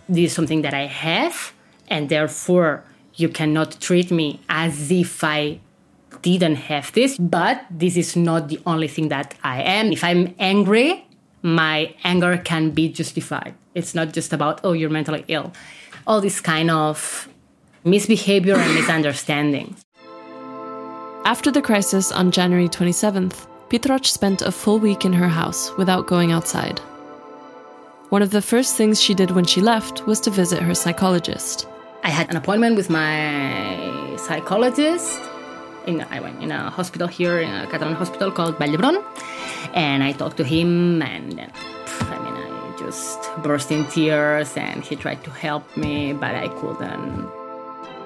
This 0.09 0.31
is 0.31 0.33
something 0.33 0.63
that 0.63 0.75
I 0.75 0.87
have, 0.87 1.53
and 1.89 2.09
therefore 2.09 2.85
you 3.15 3.29
cannot 3.29 3.81
treat 3.81 4.11
me 4.11 4.41
as 4.49 4.91
if 4.91 5.23
I 5.23 5.61
didn't 6.23 6.57
have 6.57 6.93
this. 6.93 7.19
But 7.19 7.65
this 7.71 7.97
is 7.97 8.17
not 8.17 8.49
the 8.49 8.61
only 8.67 8.89
thing 8.89 9.09
that 9.09 9.35
I 9.45 9.63
am. 9.63 9.93
If 9.93 10.03
I'm 10.05 10.35
angry, 10.39 11.07
my 11.43 11.95
anger 12.05 12.37
can 12.39 12.71
be 12.71 12.89
justified. 12.89 13.55
It's 13.75 13.95
not 13.95 14.13
just 14.13 14.33
about, 14.33 14.61
oh, 14.65 14.73
you're 14.73 14.91
mentally 14.91 15.25
ill. 15.29 15.53
All 16.07 16.21
this 16.21 16.41
kind 16.41 16.71
of 16.71 17.29
misbehavior 17.85 18.57
and 18.57 18.75
misunderstanding. 18.75 19.77
After 21.25 21.51
the 21.51 21.63
crisis 21.63 22.11
on 22.13 22.31
January 22.31 22.69
27th, 22.69 23.47
Pit-Roig 23.69 24.07
spent 24.07 24.43
a 24.43 24.51
full 24.51 24.79
week 24.79 25.05
in 25.05 25.13
her 25.13 25.29
house 25.29 25.71
without 25.77 26.07
going 26.07 26.33
outside. 26.33 26.81
One 28.09 28.23
of 28.23 28.33
the 28.33 28.43
first 28.43 28.77
things 28.77 29.01
she 29.01 29.15
did 29.15 29.31
when 29.31 29.45
she 29.45 29.61
left 29.61 30.07
was 30.07 30.19
to 30.21 30.31
visit 30.31 30.61
her 30.61 30.75
psychologist. 30.75 31.69
I 32.03 32.11
had 32.11 32.29
an 32.31 32.37
appointment 32.37 32.75
with 32.77 32.91
my 32.91 34.17
psychologist. 34.17 35.21
In, 35.87 36.01
I 36.11 36.19
went 36.19 36.43
in 36.43 36.51
a 36.51 36.71
hospital 36.71 37.07
here, 37.07 37.39
in 37.39 37.51
a 37.51 37.67
Catalan 37.69 37.95
hospital 37.95 38.33
called 38.33 38.57
Vall 38.59 38.73
d'Hebron, 38.73 39.05
and 39.75 40.03
I 40.03 40.13
talked 40.13 40.37
to 40.39 40.45
him, 40.45 41.01
and 41.03 41.39
uh, 41.39 41.47
I 42.01 42.19
mean, 42.25 42.35
I 42.35 42.75
just 42.79 43.31
burst 43.45 43.71
in 43.71 43.87
tears, 43.87 44.57
and 44.57 44.83
he 44.83 44.97
tried 44.97 45.23
to 45.25 45.31
help 45.31 45.77
me, 45.77 46.13
but 46.13 46.35
I 46.35 46.49
couldn't. 46.49 47.40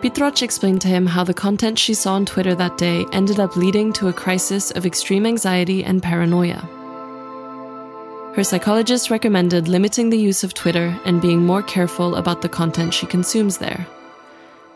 Pit-Roig 0.04 0.42
explained 0.42 0.82
to 0.82 0.88
him 0.88 1.06
how 1.06 1.24
the 1.24 1.32
content 1.32 1.78
she 1.78 1.94
saw 1.94 2.12
on 2.12 2.26
Twitter 2.26 2.54
that 2.54 2.76
day 2.76 3.06
ended 3.12 3.40
up 3.40 3.56
leading 3.56 3.90
to 3.94 4.08
a 4.08 4.12
crisis 4.12 4.70
of 4.72 4.84
extreme 4.84 5.24
anxiety 5.24 5.82
and 5.82 6.02
paranoia. 6.02 6.60
Her 8.36 8.44
psychologist 8.44 9.08
recommended 9.08 9.66
limiting 9.66 10.10
the 10.10 10.18
use 10.18 10.44
of 10.44 10.52
Twitter 10.52 10.94
and 11.06 11.22
being 11.22 11.46
more 11.46 11.62
careful 11.62 12.16
about 12.16 12.42
the 12.42 12.50
content 12.50 12.92
she 12.92 13.06
consumes 13.06 13.56
there. 13.56 13.86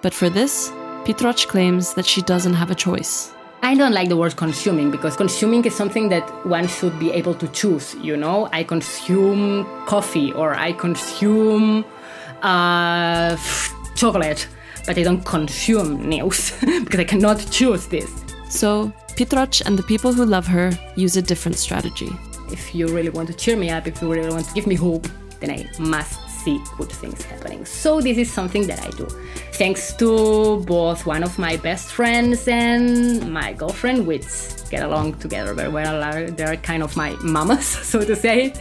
But 0.01 0.15
for 0.15 0.31
this, 0.31 0.73
Pit-Roig 1.05 1.47
claims 1.47 1.93
that 1.93 2.07
she 2.07 2.23
doesn't 2.23 2.55
have 2.55 2.71
a 2.71 2.75
choice. 2.75 3.31
I 3.61 3.75
don't 3.75 3.93
like 3.93 4.09
the 4.09 4.17
word 4.17 4.35
consuming 4.37 4.91
because 4.91 5.15
consuming 5.15 5.63
is 5.67 5.77
something 5.77 6.09
that 6.09 6.25
one 6.47 6.67
should 6.69 6.99
be 6.99 7.11
able 7.11 7.35
to 7.35 7.49
choose, 7.49 7.95
you 7.97 8.17
know? 8.17 8.49
I 8.51 8.65
consume 8.65 9.67
coffee 9.85 10.33
or 10.33 10.55
I 10.55 10.73
consume 10.73 11.85
uh, 12.41 13.37
chocolate 13.95 14.49
but 14.89 14.97
I 14.97 15.03
don't 15.03 15.23
consume 15.23 16.09
news 16.09 16.53
because 16.85 16.99
I 16.99 17.05
cannot 17.05 17.47
choose 17.51 17.87
this. 17.89 18.11
So, 18.49 18.91
Pit-Roig 19.17 19.61
and 19.67 19.79
the 19.79 19.83
people 19.83 20.15
who 20.15 20.25
love 20.25 20.47
her 20.47 20.73
use 20.97 21.15
a 21.19 21.23
different 21.23 21.59
strategy. 21.59 22.09
If 22.51 22.75
you 22.75 22.89
really 22.89 23.11
want 23.11 23.29
to 23.29 23.35
cheer 23.35 23.57
me 23.57 23.69
up, 23.69 23.87
if 23.87 24.01
you 24.01 24.11
really 24.11 24.31
want 24.31 24.47
to 24.47 24.55
give 24.55 24.67
me 24.67 24.77
hope, 24.77 25.07
then 25.41 25.51
I 25.51 25.69
must 25.79 26.19
see 26.43 26.59
good 26.79 26.91
things 26.91 27.23
happening. 27.23 27.67
So, 27.67 28.01
this 28.01 28.17
is 28.17 28.33
something 28.33 28.67
that 28.67 28.81
I 28.81 28.89
do. 28.97 29.07
Thanks 29.53 29.93
to 29.97 30.65
both 30.65 31.05
one 31.05 31.23
of 31.23 31.39
my 31.39 31.59
best 31.59 31.89
friends 31.93 32.49
and 32.49 33.31
my 33.31 33.53
girlfriend, 33.53 34.07
which 34.07 34.27
get 34.71 34.83
along 34.83 35.19
together 35.19 35.53
very 35.53 35.69
well. 35.69 36.03
Uh, 36.03 36.31
they're 36.31 36.57
kind 36.57 36.83
of 36.83 36.97
my 36.97 37.11
mamas, 37.23 37.67
so 37.91 38.03
to 38.03 38.17
say. 38.17 38.55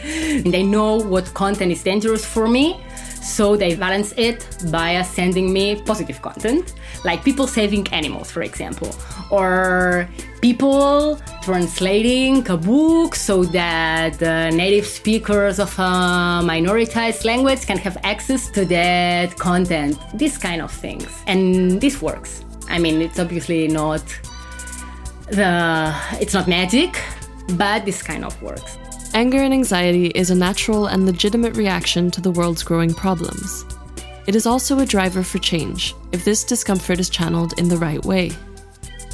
And 0.44 0.52
they 0.52 0.62
know 0.62 0.96
what 0.96 1.32
content 1.32 1.72
is 1.72 1.82
dangerous 1.82 2.22
for 2.22 2.46
me 2.46 2.82
so 3.22 3.56
they 3.56 3.74
balance 3.74 4.12
it 4.16 4.46
by 4.70 5.02
sending 5.02 5.52
me 5.52 5.82
positive 5.82 6.22
content, 6.22 6.74
like 7.04 7.22
people 7.24 7.46
saving 7.46 7.86
animals, 7.92 8.30
for 8.30 8.42
example, 8.42 8.94
or 9.30 10.08
people 10.40 11.20
translating 11.42 12.48
a 12.48 12.56
book 12.56 13.14
so 13.14 13.44
that 13.44 14.20
native 14.52 14.86
speakers 14.86 15.58
of 15.58 15.76
a 15.78 16.42
minoritized 16.42 17.24
language 17.24 17.66
can 17.66 17.78
have 17.78 17.98
access 18.02 18.50
to 18.50 18.64
that 18.64 19.36
content, 19.36 19.98
these 20.14 20.38
kind 20.38 20.62
of 20.62 20.70
things. 20.70 21.08
And 21.26 21.80
this 21.80 22.00
works. 22.00 22.44
I 22.68 22.78
mean, 22.78 23.02
it's 23.02 23.18
obviously 23.18 23.68
not 23.68 24.02
the 25.30 25.94
it's 26.20 26.32
not 26.32 26.48
magic, 26.48 26.98
but 27.56 27.84
this 27.84 28.02
kind 28.02 28.24
of 28.24 28.40
works. 28.42 28.77
Anger 29.18 29.42
and 29.42 29.52
anxiety 29.52 30.12
is 30.14 30.30
a 30.30 30.34
natural 30.36 30.86
and 30.86 31.04
legitimate 31.04 31.56
reaction 31.56 32.08
to 32.08 32.20
the 32.20 32.30
world's 32.30 32.62
growing 32.62 32.94
problems. 32.94 33.64
It 34.28 34.36
is 34.36 34.46
also 34.46 34.78
a 34.78 34.86
driver 34.86 35.24
for 35.24 35.40
change 35.40 35.96
if 36.12 36.24
this 36.24 36.44
discomfort 36.44 37.00
is 37.00 37.10
channeled 37.10 37.58
in 37.58 37.68
the 37.68 37.78
right 37.78 38.04
way. 38.04 38.30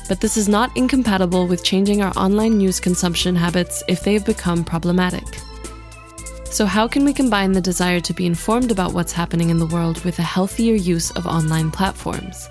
But 0.07 0.21
this 0.21 0.37
is 0.37 0.47
not 0.47 0.77
incompatible 0.77 1.47
with 1.47 1.65
changing 1.65 2.03
our 2.03 2.13
online 2.19 2.59
news 2.59 2.81
consumption 2.81 3.35
habits 3.35 3.83
if 3.89 4.03
they 4.03 4.13
have 4.13 4.27
become 4.27 4.63
problematic. 4.63 5.25
So, 6.51 6.67
how 6.67 6.87
can 6.87 7.07
we 7.07 7.15
combine 7.15 7.53
the 7.53 7.63
desire 7.63 8.01
to 8.01 8.13
be 8.13 8.27
informed 8.27 8.71
about 8.71 8.93
what's 8.93 9.13
happening 9.13 9.49
in 9.49 9.59
the 9.59 9.73
world 9.75 10.05
with 10.05 10.19
a 10.19 10.23
healthier 10.35 10.75
use 10.75 11.13
of 11.13 11.27
online 11.27 11.71
platforms? 11.71 12.51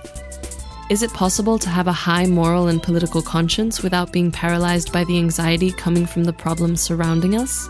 Is 0.94 1.02
it 1.02 1.12
possible 1.12 1.58
to 1.58 1.72
have 1.72 1.88
a 1.88 1.92
high 1.92 2.28
moral 2.28 2.68
and 2.68 2.80
political 2.80 3.24
conscience 3.24 3.82
without 3.82 4.14
being 4.14 4.32
paralyzed 4.32 4.94
by 4.94 5.04
the 5.06 5.18
anxiety 5.18 5.72
coming 5.72 6.06
from 6.06 6.24
the 6.24 6.32
problems 6.32 6.82
surrounding 6.82 7.36
us? 7.36 7.68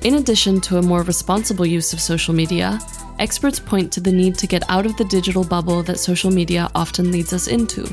In 0.00 0.14
addition 0.14 0.60
to 0.62 0.78
a 0.78 0.82
more 0.82 1.04
responsible 1.04 1.64
use 1.64 1.92
of 1.92 2.00
social 2.00 2.34
media, 2.34 2.80
experts 3.20 3.60
point 3.60 3.92
to 3.92 4.00
the 4.00 4.10
need 4.10 4.34
to 4.38 4.48
get 4.48 4.68
out 4.68 4.84
of 4.84 4.96
the 4.96 5.04
digital 5.04 5.44
bubble 5.44 5.84
that 5.84 6.00
social 6.00 6.32
media 6.32 6.68
often 6.74 7.12
leads 7.12 7.32
us 7.32 7.46
into. 7.46 7.86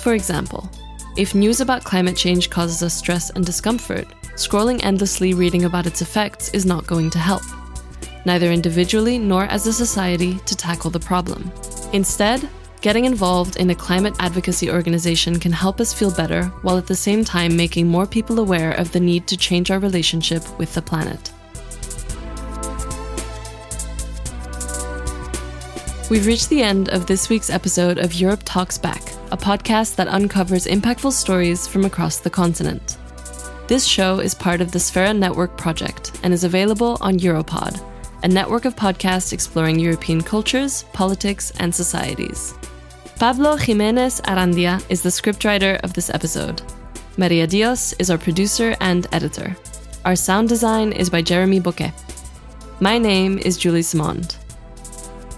For 0.00 0.14
example, 0.14 0.68
if 1.16 1.36
news 1.36 1.60
about 1.60 1.84
climate 1.84 2.16
change 2.16 2.50
causes 2.50 2.82
us 2.82 2.98
stress 2.98 3.30
and 3.30 3.46
discomfort, 3.46 4.08
scrolling 4.34 4.82
endlessly 4.82 5.32
reading 5.32 5.64
about 5.64 5.86
its 5.86 6.02
effects 6.02 6.48
is 6.48 6.66
not 6.66 6.88
going 6.88 7.08
to 7.10 7.20
help, 7.20 7.44
neither 8.26 8.50
individually 8.50 9.16
nor 9.16 9.44
as 9.44 9.68
a 9.68 9.72
society 9.72 10.40
to 10.40 10.56
tackle 10.56 10.90
the 10.90 10.98
problem. 10.98 11.52
Instead, 11.92 12.48
getting 12.84 13.06
involved 13.06 13.56
in 13.56 13.70
a 13.70 13.74
climate 13.74 14.14
advocacy 14.18 14.70
organization 14.70 15.40
can 15.40 15.50
help 15.50 15.80
us 15.80 15.94
feel 15.94 16.10
better 16.10 16.44
while 16.60 16.76
at 16.76 16.86
the 16.86 16.94
same 16.94 17.24
time 17.24 17.56
making 17.56 17.88
more 17.88 18.06
people 18.06 18.38
aware 18.38 18.72
of 18.72 18.92
the 18.92 19.00
need 19.00 19.26
to 19.26 19.38
change 19.38 19.70
our 19.70 19.78
relationship 19.78 20.42
with 20.58 20.74
the 20.74 20.82
planet. 20.82 21.32
We've 26.10 26.26
reached 26.26 26.50
the 26.50 26.62
end 26.62 26.90
of 26.90 27.06
this 27.06 27.30
week's 27.30 27.48
episode 27.48 27.96
of 27.96 28.12
Europe 28.12 28.42
Talks 28.44 28.76
Back, 28.76 29.14
a 29.30 29.36
podcast 29.38 29.96
that 29.96 30.08
uncovers 30.08 30.66
impactful 30.66 31.12
stories 31.12 31.66
from 31.66 31.86
across 31.86 32.18
the 32.18 32.28
continent. 32.28 32.98
This 33.66 33.86
show 33.86 34.18
is 34.18 34.34
part 34.34 34.60
of 34.60 34.72
the 34.72 34.78
Sphera 34.78 35.16
Network 35.16 35.56
project 35.56 36.20
and 36.22 36.34
is 36.34 36.44
available 36.44 36.98
on 37.00 37.18
Europod, 37.18 37.82
a 38.22 38.28
network 38.28 38.66
of 38.66 38.76
podcasts 38.76 39.32
exploring 39.32 39.78
European 39.78 40.20
cultures, 40.20 40.84
politics, 40.92 41.50
and 41.58 41.74
societies. 41.74 42.52
Pablo 43.18 43.56
Jiménez 43.56 44.20
Arandia 44.22 44.84
is 44.90 45.00
the 45.00 45.08
scriptwriter 45.08 45.80
of 45.84 45.92
this 45.92 46.10
episode. 46.10 46.62
Maria 47.16 47.46
Dios 47.46 47.94
is 48.00 48.10
our 48.10 48.18
producer 48.18 48.74
and 48.80 49.06
editor. 49.12 49.56
Our 50.04 50.16
sound 50.16 50.48
design 50.48 50.92
is 50.92 51.08
by 51.08 51.22
Jeremy 51.22 51.60
Bouquet. 51.60 51.92
My 52.80 52.98
name 52.98 53.38
is 53.38 53.56
Juli 53.56 53.82
Simond. 53.82 54.36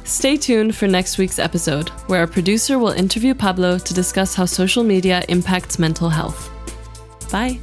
Stay 0.04 0.38
tuned 0.38 0.74
for 0.74 0.86
next 0.86 1.18
week's 1.18 1.38
episode, 1.38 1.90
where 2.08 2.20
our 2.20 2.26
producer 2.26 2.78
will 2.78 2.92
interview 2.92 3.34
Pablo 3.34 3.78
to 3.78 3.94
discuss 3.94 4.34
how 4.34 4.46
social 4.46 4.82
media 4.82 5.22
impacts 5.28 5.78
mental 5.78 6.08
health. 6.08 6.50
Bye. 7.30 7.60